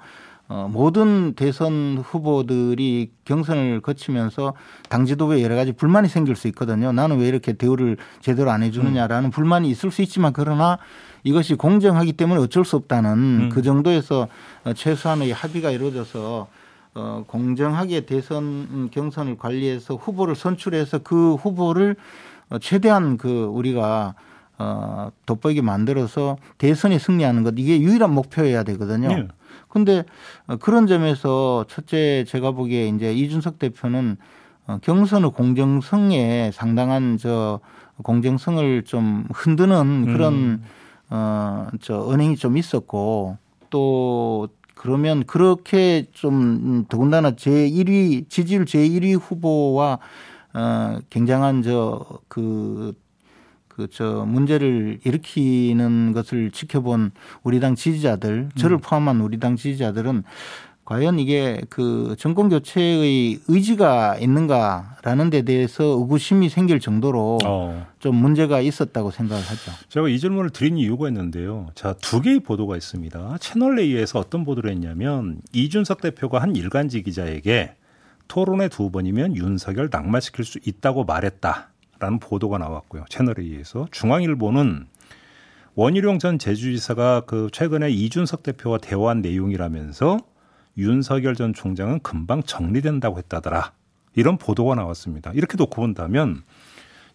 어, 0.48 0.68
모든 0.70 1.34
대선 1.34 2.02
후보들이 2.04 3.10
경선을 3.24 3.80
거치면서 3.80 4.54
당 4.88 5.04
지도부에 5.04 5.42
여러 5.42 5.54
가지 5.54 5.72
불만이 5.72 6.08
생길 6.08 6.36
수 6.36 6.48
있거든요. 6.48 6.92
나는 6.92 7.18
왜 7.18 7.28
이렇게 7.28 7.52
대우를 7.52 7.96
제대로 8.20 8.50
안 8.50 8.62
해주느냐라는 8.62 9.28
음. 9.28 9.30
불만이 9.30 9.68
있을 9.70 9.90
수 9.90 10.02
있지만 10.02 10.32
그러나 10.32 10.78
이것이 11.26 11.56
공정하기 11.56 12.12
때문에 12.12 12.40
어쩔 12.40 12.64
수 12.64 12.76
없다는 12.76 13.10
음. 13.12 13.48
그 13.52 13.60
정도에서 13.60 14.28
최소한의 14.76 15.32
합의가 15.32 15.72
이루어져서 15.72 16.46
어, 16.94 17.24
공정하게 17.26 18.06
대선 18.06 18.88
경선을 18.92 19.36
관리해서 19.36 19.96
후보를 19.96 20.36
선출해서 20.36 21.00
그 21.00 21.34
후보를 21.34 21.96
최대한 22.60 23.16
그 23.16 23.46
우리가 23.46 24.14
어, 24.58 25.10
돋보이게 25.26 25.62
만들어서 25.62 26.36
대선에 26.58 27.00
승리하는 27.00 27.42
것 27.42 27.54
이게 27.58 27.80
유일한 27.80 28.14
목표여야 28.14 28.62
되거든요. 28.62 29.08
네. 29.08 29.28
근데 29.68 30.04
그런 30.60 30.86
점에서 30.86 31.64
첫째 31.68 32.24
제가 32.28 32.52
보기에 32.52 32.86
이제 32.86 33.12
이준석 33.12 33.58
대표는 33.58 34.16
어, 34.68 34.78
경선의 34.80 35.32
공정성에 35.32 36.52
상당한 36.54 37.18
저 37.18 37.58
공정성을 38.04 38.84
좀 38.84 39.26
흔드는 39.34 40.12
그런 40.12 40.32
음. 40.32 40.62
어, 41.10 41.68
저 41.80 42.10
은행이 42.10 42.36
좀 42.36 42.56
있었고 42.56 43.38
또 43.70 44.48
그러면 44.74 45.24
그렇게 45.24 46.06
좀 46.12 46.84
더군다나 46.88 47.36
제 47.36 47.50
1위 47.50 48.28
지지율 48.28 48.66
제 48.66 48.78
1위 48.78 49.18
후보와 49.18 49.98
어, 50.54 50.98
굉장한 51.10 51.62
저그 51.62 52.94
그저 53.76 54.24
문제를 54.26 55.00
일으키는 55.04 56.12
것을 56.14 56.50
지켜본 56.50 57.10
우리 57.42 57.60
당 57.60 57.74
지지자들, 57.74 58.48
저를 58.56 58.78
음. 58.78 58.80
포함한 58.80 59.20
우리 59.20 59.38
당 59.38 59.56
지지자들은 59.56 60.24
과연 60.86 61.18
이게 61.18 61.60
그 61.68 62.14
정권 62.16 62.48
교체의 62.48 63.40
의지가 63.48 64.18
있는가라는 64.18 65.30
데 65.30 65.42
대해서 65.42 65.82
의구심이 65.82 66.48
생길 66.48 66.78
정도로 66.78 67.38
어. 67.44 67.86
좀 67.98 68.14
문제가 68.14 68.60
있었다고 68.60 69.10
생각을 69.10 69.42
하죠. 69.42 69.72
제가 69.88 70.08
이 70.08 70.16
질문을 70.20 70.50
드린 70.50 70.78
이유가 70.78 71.08
있는데요. 71.08 71.66
자, 71.74 71.96
두 72.00 72.22
개의 72.22 72.38
보도가 72.38 72.76
있습니다. 72.76 73.36
채널 73.40 73.80
A에서 73.80 74.20
어떤 74.20 74.44
보도를 74.44 74.70
했냐면 74.70 75.40
이준석 75.52 76.02
대표가 76.02 76.40
한 76.40 76.54
일간지 76.54 77.02
기자에게 77.02 77.74
토론회 78.28 78.68
두 78.68 78.92
번이면 78.92 79.34
윤석열 79.34 79.88
낙마시킬 79.90 80.44
수 80.44 80.60
있다고 80.64 81.02
말했다라는 81.02 82.20
보도가 82.20 82.58
나왔고요. 82.58 83.06
채널 83.08 83.40
A에서 83.40 83.88
중앙일보는 83.90 84.86
원희룡 85.74 86.20
전 86.20 86.38
제주지사가 86.38 87.22
그 87.26 87.48
최근에 87.52 87.90
이준석 87.90 88.44
대표와 88.44 88.78
대화한 88.78 89.20
내용이라면서 89.20 90.20
윤석열 90.78 91.34
전 91.34 91.54
총장은 91.54 92.00
금방 92.00 92.42
정리된다고 92.42 93.18
했다더라. 93.18 93.72
이런 94.14 94.38
보도가 94.38 94.74
나왔습니다. 94.74 95.30
이렇게 95.34 95.56
놓고 95.56 95.74
본다면 95.76 96.42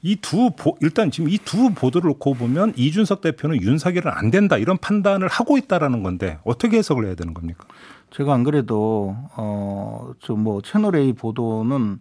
이두 0.04 0.52
일단 0.80 1.12
지금 1.12 1.30
이 1.30 1.38
두 1.38 1.74
보도를 1.74 2.08
놓고 2.10 2.34
보면 2.34 2.74
이준석 2.76 3.22
대표는 3.22 3.62
윤석열은 3.62 4.12
안 4.12 4.32
된다 4.32 4.58
이런 4.58 4.78
판단을 4.78 5.28
하고 5.28 5.58
있다라는 5.58 6.02
건데 6.02 6.40
어떻게 6.44 6.78
해석을 6.78 7.06
해야 7.06 7.16
되는 7.16 7.34
겁니까? 7.36 7.66
제가 8.10 8.34
안 8.34 8.44
그래도 8.44 9.16
어저 9.36 10.34
뭐 10.34 10.62
채널 10.62 10.96
A 10.96 11.14
보도는 11.14 12.00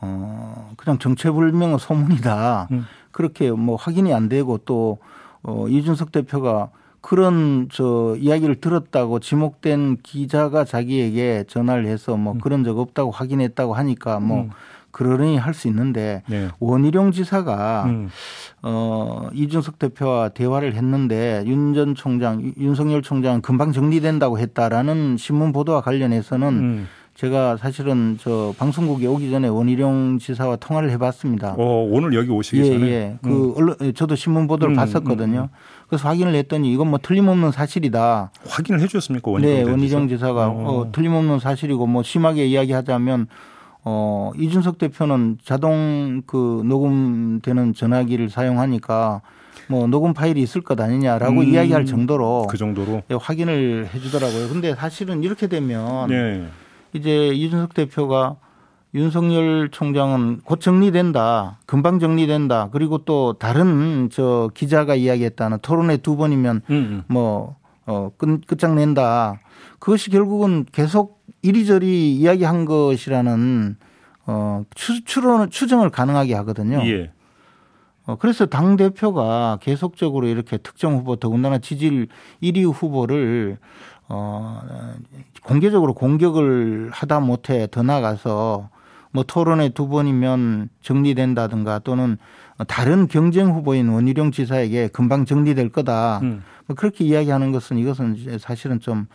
어 0.00 0.72
그냥 0.76 0.98
정체불명의 0.98 1.78
소문이다. 1.80 2.68
음. 2.70 2.84
그렇게 3.10 3.50
뭐 3.50 3.76
확인이 3.76 4.12
안 4.14 4.28
되고 4.28 4.58
또 4.58 4.98
어 5.44 5.66
이준석 5.68 6.12
대표가 6.12 6.70
그런 7.02 7.68
저 7.70 8.16
이야기를 8.18 8.56
들었다고 8.60 9.18
지목된 9.18 9.98
기자가 10.02 10.64
자기에게 10.64 11.44
전화를 11.48 11.84
해서 11.86 12.16
뭐 12.16 12.32
음. 12.34 12.38
그런 12.40 12.64
적 12.64 12.78
없다고 12.78 13.10
확인했다고 13.10 13.74
하니까 13.74 14.20
뭐 14.20 14.42
음. 14.42 14.50
그러려니 14.92 15.36
할 15.38 15.52
수 15.54 15.68
있는데 15.68 16.22
네. 16.28 16.48
원희룡 16.60 17.12
지사가 17.12 17.84
음. 17.86 18.08
어 18.62 19.28
이준석 19.32 19.78
대표와 19.78 20.28
대화를 20.30 20.74
했는데 20.74 21.42
윤 21.46 21.74
전 21.74 21.94
총장 21.94 22.52
윤석열 22.58 23.02
총장 23.02 23.40
금방 23.40 23.72
정리된다고 23.72 24.38
했다라는 24.38 25.16
신문 25.18 25.52
보도와 25.52 25.80
관련해서는 25.80 26.48
음. 26.48 26.88
제가 27.14 27.56
사실은 27.58 28.16
저 28.20 28.54
방송국에 28.58 29.06
오기 29.06 29.30
전에 29.30 29.48
원희룡 29.48 30.18
지사와 30.18 30.56
통화를 30.56 30.90
해봤습니다. 30.92 31.54
어, 31.58 31.86
오늘 31.90 32.14
여기 32.14 32.30
오시기 32.30 32.62
예, 32.62 32.64
전에. 32.64 32.86
예. 32.88 33.18
그 33.22 33.28
음. 33.28 33.54
언론 33.56 33.76
저도 33.94 34.16
신문 34.16 34.46
보도를 34.46 34.74
음, 34.74 34.76
봤었거든요. 34.76 35.40
음, 35.40 35.44
음. 35.44 35.48
그래서 35.88 36.08
확인을 36.08 36.34
했더니 36.34 36.72
이건 36.72 36.88
뭐 36.88 36.98
틀림없는 37.00 37.52
사실이다. 37.52 38.30
확인을 38.48 38.80
해주셨습니까 38.80 39.30
원희룡 39.30 39.54
네, 39.54 39.70
원희룡 39.70 40.08
지사가 40.08 40.48
어. 40.48 40.52
어, 40.80 40.92
틀림없는 40.92 41.38
사실이고 41.38 41.86
뭐 41.86 42.02
심하게 42.02 42.46
이야기하자면 42.46 43.26
어 43.84 44.30
이준석 44.36 44.78
대표는 44.78 45.38
자동 45.44 46.22
그 46.26 46.62
녹음되는 46.64 47.74
전화기를 47.74 48.30
사용하니까 48.30 49.20
뭐 49.68 49.86
녹음 49.86 50.14
파일이 50.14 50.40
있을 50.40 50.60
것 50.60 50.80
아니냐라고 50.80 51.40
음, 51.40 51.44
이야기할 51.44 51.84
정도로 51.84 52.46
그 52.48 52.56
정도로 52.56 53.02
예, 53.10 53.14
확인을 53.20 53.88
해주더라고요. 53.92 54.48
근데 54.48 54.74
사실은 54.74 55.22
이렇게 55.22 55.46
되면 55.46 56.08
네. 56.08 56.46
이제 56.94 57.28
이준석 57.28 57.74
대표가 57.74 58.36
윤석열 58.94 59.70
총장은 59.70 60.40
곧 60.44 60.60
정리된다. 60.60 61.58
금방 61.66 61.98
정리된다. 61.98 62.68
그리고 62.72 62.98
또 62.98 63.34
다른 63.34 64.10
저 64.12 64.50
기자가 64.54 64.94
이야기했다는 64.94 65.58
토론회 65.62 65.96
두 65.98 66.16
번이면 66.16 66.62
음, 66.68 66.74
음. 66.74 67.02
뭐, 67.08 67.56
어, 67.86 68.10
끝, 68.16 68.46
끝장낸다. 68.46 69.40
그것이 69.78 70.10
결국은 70.10 70.66
계속 70.70 71.22
이리저리 71.40 72.14
이야기한 72.16 72.66
것이라는 72.66 73.76
어, 74.26 74.64
추, 74.74 75.04
추론, 75.04 75.50
추정을 75.50 75.90
가능하게 75.90 76.34
하거든요. 76.34 76.80
예. 76.86 77.10
어, 78.04 78.16
그래서 78.16 78.46
당대표가 78.46 79.58
계속적으로 79.60 80.26
이렇게 80.26 80.58
특정 80.58 80.96
후보 80.96 81.16
더군다나 81.16 81.58
지지율 81.58 82.08
1위 82.42 82.70
후보를 82.72 83.58
어, 84.14 84.60
공개적으로 85.42 85.94
공격을 85.94 86.90
하다 86.92 87.20
못해 87.20 87.66
더 87.70 87.82
나가서 87.82 88.68
뭐 89.10 89.24
토론회 89.24 89.70
두 89.70 89.88
번이면 89.88 90.68
정리된다든가 90.82 91.78
또는 91.78 92.18
다른 92.68 93.08
경쟁 93.08 93.48
후보인 93.48 93.88
원희룡 93.88 94.30
지사에게 94.30 94.88
금방 94.88 95.24
정리될 95.24 95.70
거다. 95.70 96.20
음. 96.22 96.42
뭐 96.66 96.76
그렇게 96.76 97.04
이야기하는 97.04 97.52
것은 97.52 97.78
이것은 97.78 98.38
사실은 98.38 98.80
좀 98.80 99.06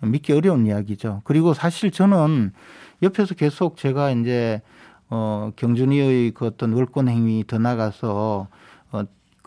믿기 0.00 0.32
어려운 0.32 0.66
이야기죠. 0.66 1.22
그리고 1.24 1.52
사실 1.52 1.90
저는 1.90 2.52
옆에서 3.02 3.34
계속 3.34 3.76
제가 3.76 4.12
이제 4.12 4.62
어 5.10 5.50
경준이의 5.56 6.30
그 6.30 6.46
어떤 6.46 6.72
월권 6.72 7.08
행위 7.08 7.44
더 7.46 7.58
나가서 7.58 8.48
어 8.48 8.48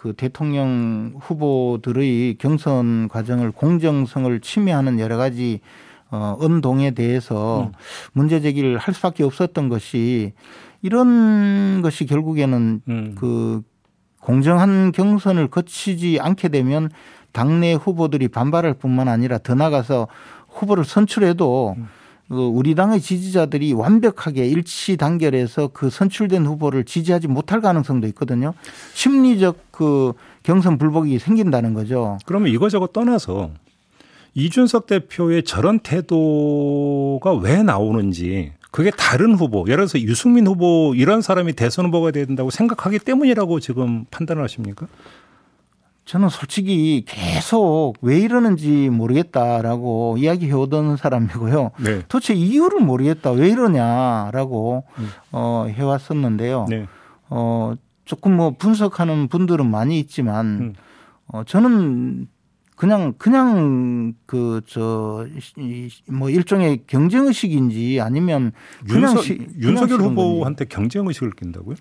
그 0.07 0.13
대통령 0.13 1.15
후보들의 1.19 2.37
경선 2.39 3.09
과정을 3.09 3.51
공정성을 3.51 4.39
침해하는 4.39 4.99
여러 4.99 5.17
가지 5.17 5.59
어, 6.09 6.37
은동에 6.41 6.91
대해서 6.91 7.63
음. 7.63 7.71
문제 8.13 8.39
제기를 8.39 8.77
할 8.77 8.93
수밖에 8.93 9.25
없었던 9.25 9.67
것이 9.67 10.31
이런 10.81 11.81
것이 11.81 12.05
결국에는 12.05 12.81
음. 12.87 13.15
그 13.17 13.61
공정한 14.21 14.93
경선을 14.93 15.49
거치지 15.49 16.19
않게 16.21 16.47
되면 16.47 16.89
당내 17.33 17.73
후보들이 17.73 18.29
반발할 18.29 18.75
뿐만 18.75 19.09
아니라 19.09 19.39
더 19.39 19.55
나가서 19.55 20.07
후보를 20.47 20.85
선출해도 20.85 21.75
음. 21.77 21.87
그 22.29 22.35
우리 22.35 22.75
당의 22.75 22.99
지지자들이 22.99 23.73
완벽하게 23.73 24.47
일치 24.47 24.97
단결해서 24.97 25.69
그 25.73 25.89
선출된 25.89 26.45
후보를 26.45 26.83
지지하지 26.83 27.27
못할 27.27 27.61
가능성도 27.61 28.07
있거든요. 28.07 28.53
심리적 28.93 29.71
그 29.71 30.13
경선 30.43 30.77
불복이 30.77 31.19
생긴다는 31.19 31.73
거죠. 31.73 32.17
그러면 32.25 32.51
이거저거 32.51 32.87
떠나서 32.87 33.51
이준석 34.33 34.87
대표의 34.87 35.43
저런 35.43 35.79
태도가 35.79 37.33
왜 37.41 37.63
나오는지 37.63 38.51
그게 38.71 38.91
다른 38.91 39.33
후보, 39.33 39.61
예를 39.67 39.87
들어서 39.87 39.99
유승민 40.01 40.45
후보 40.45 40.93
이런 40.95 41.21
사람이 41.21 41.53
대선 41.53 41.87
후보가 41.87 42.11
된다고 42.11 42.51
생각하기 42.51 42.99
때문이라고 42.99 43.59
지금 43.59 44.05
판단을 44.11 44.43
하십니까? 44.43 44.87
저는 46.07 46.29
솔직히 46.29 47.03
계속 47.05 47.95
왜 48.01 48.17
이러는지 48.19 48.89
모르겠다라고 48.89 50.15
이야기해 50.17 50.53
오던 50.53 50.95
사람이고요. 50.95 51.71
네. 51.83 52.01
도대체 52.07 52.33
이유를 52.33 52.79
모르겠다. 52.79 53.31
왜 53.31 53.49
이러냐라고 53.49 54.85
음. 54.99 55.09
어, 55.33 55.65
해왔었는데요. 55.69 56.65
네. 56.69 56.85
어, 57.29 57.73
조금 58.05 58.37
뭐 58.37 58.51
분석하는 58.51 59.27
분들은 59.27 59.69
많이 59.69 59.99
있지만 59.99 60.45
음. 60.61 60.73
어, 61.27 61.43
저는 61.43 62.27
그냥 62.77 63.13
그냥 63.17 64.13
그 64.25 64.61
저 64.65 65.25
뭐 66.09 66.29
일종의 66.29 66.83
경쟁 66.87 67.25
의식인지 67.27 67.99
아니면 67.99 68.53
그냥 68.87 69.09
윤석, 69.11 69.23
시, 69.25 69.47
윤석열 69.59 69.99
후보한테 70.01 70.65
경쟁 70.65 71.05
의식을 71.07 71.31
낀다고요? 71.31 71.75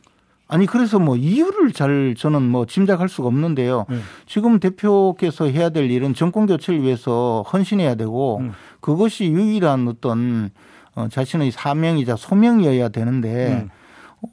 아니 0.48 0.66
그래서 0.66 0.98
뭐 0.98 1.16
이유를 1.16 1.72
잘 1.72 2.14
저는 2.16 2.42
뭐 2.42 2.66
짐작할 2.66 3.08
수가 3.08 3.28
없는데요. 3.28 3.86
네. 3.88 3.96
지금 4.26 4.60
대표께서 4.60 5.46
해야 5.46 5.70
될 5.70 5.90
일은 5.90 6.14
정권 6.14 6.46
교체를 6.46 6.82
위해서 6.82 7.44
헌신해야 7.52 7.96
되고 7.96 8.38
음. 8.38 8.52
그것이 8.80 9.24
유일한 9.26 9.88
어떤 9.88 10.50
어 10.94 11.08
자신의 11.08 11.50
사명이자 11.50 12.16
소명이어야 12.16 12.90
되는데 12.90 13.64
음. 13.64 13.70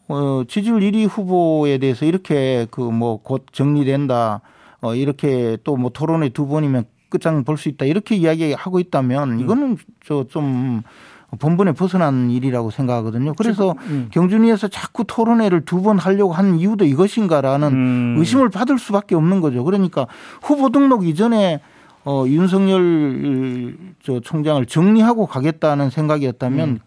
어 0.07 0.43
지지율 0.47 0.81
1위 0.81 1.07
후보에 1.09 1.77
대해서 1.79 2.05
이렇게 2.05 2.67
그 2.71 2.81
뭐 2.91 3.17
곧 3.23 3.45
정리된다. 3.51 4.41
어, 4.81 4.95
이렇게 4.95 5.57
또 5.63 5.77
뭐 5.77 5.89
토론회 5.91 6.29
두 6.29 6.45
번이면 6.47 6.83
끝장 7.09 7.43
볼 7.43 7.57
수 7.57 7.69
있다 7.69 7.85
이렇게 7.85 8.15
이야기하고 8.15 8.79
있다면 8.79 9.31
음. 9.33 9.39
이거는 9.39 9.77
저좀 10.05 10.81
본분에 11.39 11.71
벗어난 11.73 12.29
일이라고 12.31 12.71
생각하거든요. 12.71 13.33
그래서 13.33 13.75
음. 13.87 14.09
경준위에서 14.11 14.67
자꾸 14.67 15.03
토론회를 15.05 15.65
두 15.65 15.83
번 15.83 15.97
하려고 15.99 16.31
하는 16.33 16.55
이유도 16.59 16.85
이것인가라는 16.85 17.67
음. 17.67 18.15
의심을 18.19 18.49
받을 18.49 18.79
수밖에 18.79 19.15
없는 19.15 19.41
거죠. 19.41 19.63
그러니까 19.63 20.07
후보 20.41 20.69
등록 20.69 21.05
이전에 21.05 21.59
어, 22.05 22.25
윤석열 22.27 23.77
저 24.03 24.19
총장을 24.19 24.65
정리하고 24.65 25.25
가겠다는 25.25 25.89
생각이었다면 25.89 26.69
음. 26.69 26.79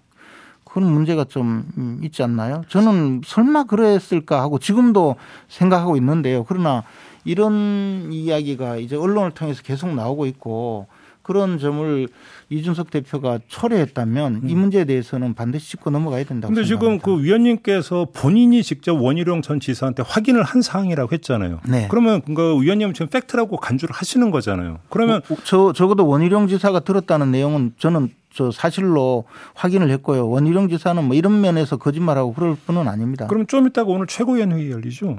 그런 0.65 0.93
문제가 0.93 1.25
좀 1.25 1.99
있지 2.03 2.23
않나요? 2.23 2.63
저는 2.69 3.23
설마 3.25 3.65
그랬을까 3.65 4.41
하고 4.43 4.59
지금도 4.59 5.17
생각하고 5.49 5.97
있는데요. 5.97 6.45
그러나 6.45 6.83
이런 7.25 8.11
이야기가 8.13 8.77
이제 8.77 8.95
언론을 8.97 9.31
통해서 9.33 9.63
계속 9.63 9.95
나오고 9.95 10.27
있고 10.27 10.87
그런 11.27 11.59
점을 11.59 12.07
이준석 12.51 12.91
대표가 12.93 13.41
초래했다면 13.49 14.35
음. 14.45 14.49
이 14.49 14.55
문제에 14.55 14.85
대해서는 14.85 15.35
반드시 15.35 15.71
짚고 15.71 15.91
넘어가야 15.91 16.23
된다고 16.23 16.55
근데 16.55 16.65
생각합니다. 16.65 17.03
지금 17.03 17.17
그 17.17 17.25
위원님께서 17.25 18.07
본인이 18.15 18.63
직접 18.63 18.95
원희룡 18.95 19.43
전 19.43 19.59
지사한테 19.59 20.05
확인을 20.07 20.45
한 20.45 20.63
사항이라고 20.63 21.13
했잖아요. 21.15 21.59
네. 21.69 21.89
그러면 21.91 22.23
그 22.23 22.63
위원님은 22.63 22.95
지금 22.95 23.09
팩트라고 23.09 23.57
간주를 23.57 23.93
하시는 23.93 24.31
거잖아요. 24.31 24.79
그러면 24.89 25.21
어, 25.29 25.37
저 25.43 25.73
적어도 25.73 26.07
원희룡 26.07 26.47
지사가 26.47 26.81
들었다는 26.81 27.33
내용은 27.33 27.73
저는 27.77 28.11
저 28.33 28.53
사실로 28.53 29.25
확인을 29.55 29.91
했고요. 29.91 30.29
원희룡 30.29 30.69
지사는 30.69 31.03
뭐 31.03 31.17
이런 31.17 31.41
면에서 31.41 31.77
거짓말하고 31.77 32.35
그럴 32.35 32.55
뿐은 32.55 32.87
아닙니다. 32.87 33.27
그럼 33.27 33.49
좀 33.49 33.67
이따가 33.67 33.91
오늘 33.91 34.07
최고위원 34.07 34.53
회의 34.53 34.71
열리죠. 34.71 35.19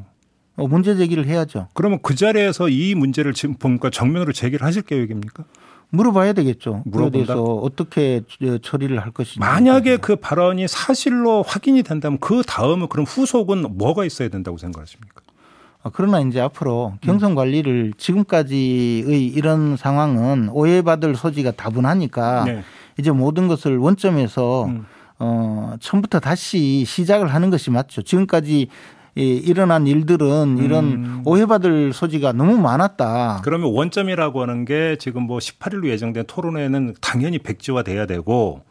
어, 0.56 0.68
문제 0.68 0.96
제기를 0.96 1.26
해야죠. 1.28 1.68
그러면 1.74 2.00
그 2.02 2.16
자리에서 2.16 2.70
이 2.70 2.96
문제를 2.96 3.34
지금 3.34 3.56
보니까 3.56 3.90
정면으로 3.90 4.32
제기를 4.32 4.66
하실 4.66 4.84
계획입니까? 4.84 5.44
물어봐야 5.90 6.34
되겠죠. 6.34 6.84
대해서 7.10 7.44
어떻게 7.44 8.22
처리를 8.62 9.00
할 9.00 9.12
것인지. 9.12 9.40
만약에 9.40 9.98
그 9.98 10.16
발언이 10.18 10.68
사실로 10.68 11.44
확인이 11.44 11.84
된다면 11.84 12.18
그 12.20 12.44
다음에 12.46 12.88
그럼 12.90 13.06
후속은 13.06 13.78
뭐가 13.78 14.06
있어야 14.06 14.30
된다고 14.30 14.58
생각하십니까? 14.58 15.22
아, 15.84 15.92
그러나 15.94 16.20
이제 16.20 16.42
앞으로 16.42 16.94
경선 17.02 17.36
관리를 17.36 17.94
지금까지의 17.98 19.28
이런 19.28 19.78
상황은 19.78 20.50
오해받을 20.50 21.16
소지가 21.16 21.52
다분하니까 21.52 22.44
네. 22.46 22.64
이제 23.00 23.12
모든 23.12 23.48
것을 23.48 23.78
원점에서 23.78 24.66
음. 24.66 24.86
어, 25.20 25.76
처음부터 25.80 26.20
다시 26.20 26.84
시작을 26.86 27.34
하는 27.34 27.50
것이 27.50 27.72
맞죠. 27.72 28.02
지금까지 28.02 28.68
일어난 29.24 29.88
일들은 29.88 30.60
이런 30.60 30.86
음. 30.86 31.22
오해받을 31.26 31.94
소지가 31.94 32.34
너무 32.34 32.58
많았다. 32.58 33.42
그러면 33.44 33.72
원점이라고 33.74 34.42
하는 34.42 34.66
게 34.66 34.96
지금 35.00 35.24
뭐 35.24 35.40
18일로 35.40 35.88
예정된 35.88 36.26
토론회는 36.28 36.96
당연히 37.02 37.40
백지화 37.40 37.84
돼야 37.84 38.06
되고 38.06 38.62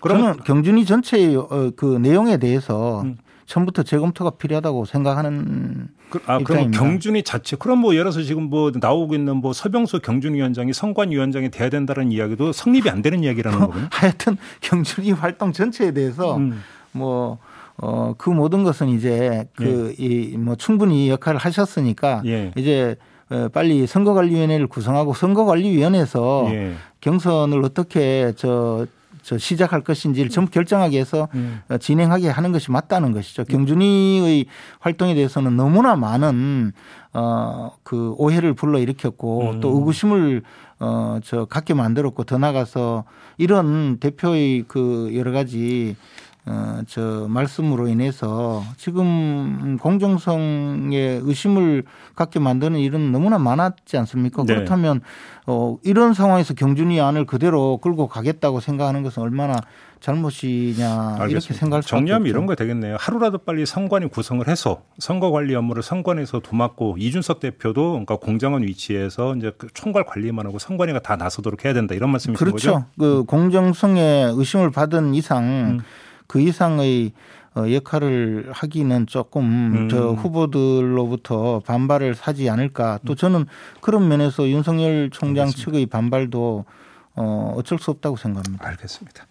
그러면 0.00 0.36
경준이 0.44 0.84
전체의 0.84 1.36
어, 1.36 1.70
그 1.76 1.98
내용에 2.00 2.36
대해서 2.38 3.02
음. 3.02 3.16
처음부터 3.46 3.82
재검토가 3.82 4.30
필요하다고 4.30 4.84
생각하는 4.84 5.88
그, 6.10 6.20
아, 6.26 6.38
그럼 6.38 6.70
경준이 6.70 7.22
자체 7.22 7.56
그럼 7.56 7.78
뭐 7.78 7.92
예를 7.92 8.04
들어서 8.04 8.22
지금 8.22 8.44
뭐 8.44 8.72
나오고 8.74 9.14
있는 9.14 9.36
뭐 9.36 9.52
서병수 9.52 10.00
경준 10.00 10.34
위원장이 10.34 10.72
선관 10.72 11.10
위원장이 11.10 11.50
돼야 11.50 11.68
된다는 11.68 12.12
이야기도 12.12 12.52
성립이 12.52 12.88
안 12.90 13.02
되는 13.02 13.22
이야기라는 13.22 13.58
거군요. 13.58 13.88
하여튼 13.90 14.36
경준이 14.60 15.12
활동 15.12 15.52
전체에 15.52 15.92
대해서 15.92 16.36
음. 16.36 16.62
뭐 16.92 17.38
어, 17.78 18.14
그 18.16 18.30
모든 18.30 18.62
것은 18.64 18.88
이제 18.88 19.48
그, 19.56 19.94
예. 19.98 20.04
이, 20.04 20.36
뭐 20.36 20.56
충분히 20.56 21.08
역할을 21.10 21.38
하셨으니까 21.38 22.22
예. 22.26 22.52
이제 22.56 22.96
어, 23.30 23.48
빨리 23.52 23.86
선거관리위원회를 23.86 24.66
구성하고 24.66 25.14
선거관리위원회에서 25.14 26.46
예. 26.50 26.74
경선을 27.00 27.64
어떻게 27.64 28.32
저, 28.36 28.86
저 29.22 29.38
시작할 29.38 29.82
것인지를 29.82 30.30
전부 30.30 30.50
결정하게 30.50 31.00
해서 31.00 31.28
음. 31.34 31.60
진행하게 31.80 32.28
하는 32.28 32.52
것이 32.52 32.70
맞다는 32.70 33.12
것이죠. 33.12 33.44
경준이의 33.44 34.46
활동에 34.80 35.14
대해서는 35.14 35.56
너무나 35.56 35.96
많은 35.96 36.72
어, 37.14 37.72
그 37.82 38.14
오해를 38.18 38.54
불러일으켰고 38.54 39.50
음. 39.52 39.60
또 39.60 39.76
의구심을 39.76 40.42
어, 40.80 41.20
저 41.22 41.44
갖게 41.44 41.74
만들었고 41.74 42.24
더 42.24 42.38
나가서 42.38 43.04
이런 43.38 43.98
대표의 43.98 44.64
그 44.66 45.12
여러 45.14 45.30
가지 45.30 45.96
어, 46.44 46.80
저 46.88 47.26
말씀으로 47.28 47.86
인해서 47.86 48.64
지금 48.76 49.78
공정성에 49.80 51.20
의심을 51.22 51.84
갖게 52.16 52.40
만드는 52.40 52.80
일은 52.80 53.12
너무나 53.12 53.38
많았지 53.38 53.96
않습니까? 53.98 54.42
네. 54.44 54.54
그렇다면 54.54 55.02
어, 55.46 55.78
이런 55.84 56.14
상황에서 56.14 56.54
경준이 56.54 57.00
안을 57.00 57.26
그대로 57.26 57.76
끌고 57.78 58.08
가겠다고 58.08 58.58
생각하는 58.58 59.04
것은 59.04 59.22
얼마나 59.22 59.60
잘못이냐 60.00 61.16
알겠습니다. 61.20 61.26
이렇게 61.26 61.54
생각할 61.54 61.82
수 61.84 61.90
정리하면 61.90 62.26
이런 62.26 62.46
거 62.46 62.56
되겠네요. 62.56 62.96
하루라도 62.98 63.38
빨리 63.38 63.64
선관위 63.64 64.08
구성을 64.08 64.46
해서 64.48 64.82
선거 64.98 65.30
관리 65.30 65.54
업무를 65.54 65.84
선관위에서 65.84 66.40
도맡고 66.40 66.96
이준석 66.98 67.38
대표도 67.38 67.90
그러니까 67.90 68.16
공정한 68.16 68.64
위치에서 68.64 69.36
이제 69.36 69.52
그 69.56 69.68
총괄 69.74 70.04
관리만 70.04 70.44
하고 70.44 70.58
선관위가 70.58 70.98
다 71.00 71.14
나서도록 71.14 71.64
해야 71.64 71.72
된다 71.72 71.94
이런 71.94 72.10
말씀이신 72.10 72.36
그렇죠. 72.36 72.56
거죠? 72.56 72.70
그렇죠. 72.72 72.86
그 72.98 73.24
공정성에 73.26 74.32
의심을 74.34 74.72
받은 74.72 75.14
이상 75.14 75.44
음. 75.44 75.80
그 76.32 76.40
이상의 76.40 77.12
어, 77.54 77.70
역할을 77.70 78.48
하기는 78.52 79.06
조금 79.06 79.42
음. 79.42 79.88
저 79.90 80.12
후보들로부터 80.12 81.60
반발을 81.66 82.14
사지 82.14 82.48
않을까. 82.48 82.98
또 83.04 83.14
저는 83.14 83.44
그런 83.82 84.08
면에서 84.08 84.48
윤석열 84.48 85.10
총장 85.10 85.48
알겠습니다. 85.48 85.70
측의 85.70 85.86
반발도 85.86 86.64
어, 87.16 87.54
어쩔 87.58 87.78
수 87.78 87.90
없다고 87.90 88.16
생각합니다. 88.16 88.66
알겠습니다. 88.66 89.26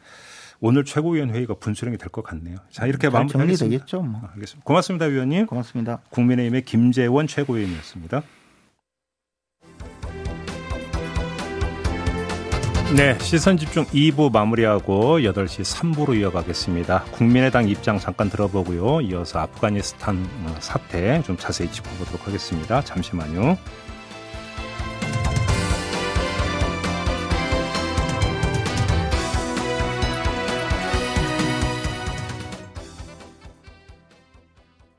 오늘 0.59 0.85
최고위원 0.85 1.31
회의가 1.31 1.55
분수령이 1.55 1.97
될 1.97 2.09
것 2.09 2.23
같네요. 2.23 2.57
자 2.69 2.85
이렇게. 2.85 3.09
정리되겠죠. 3.09 4.03
뭐. 4.03 4.21
아, 4.23 4.29
알겠습니다. 4.35 4.63
고맙습니다, 4.63 5.05
위원님. 5.07 5.47
고맙습니다. 5.47 6.01
국민의힘의 6.11 6.61
김재원 6.61 7.25
최고위원이었습니다. 7.25 8.21
네, 12.95 13.17
시선 13.19 13.55
집중 13.55 13.85
2부 13.85 14.33
마무리하고 14.33 15.19
8시 15.19 15.63
3부로 15.63 16.13
이어가겠습니다. 16.19 17.05
국민의당 17.11 17.69
입장 17.69 17.97
잠깐 17.97 18.29
들어보고요. 18.29 18.99
이어서 19.01 19.39
아프가니스탄 19.39 20.27
사태 20.59 21.23
좀 21.23 21.37
자세히 21.37 21.71
짚어보도록 21.71 22.27
하겠습니다. 22.27 22.81
잠시만요. 22.83 23.57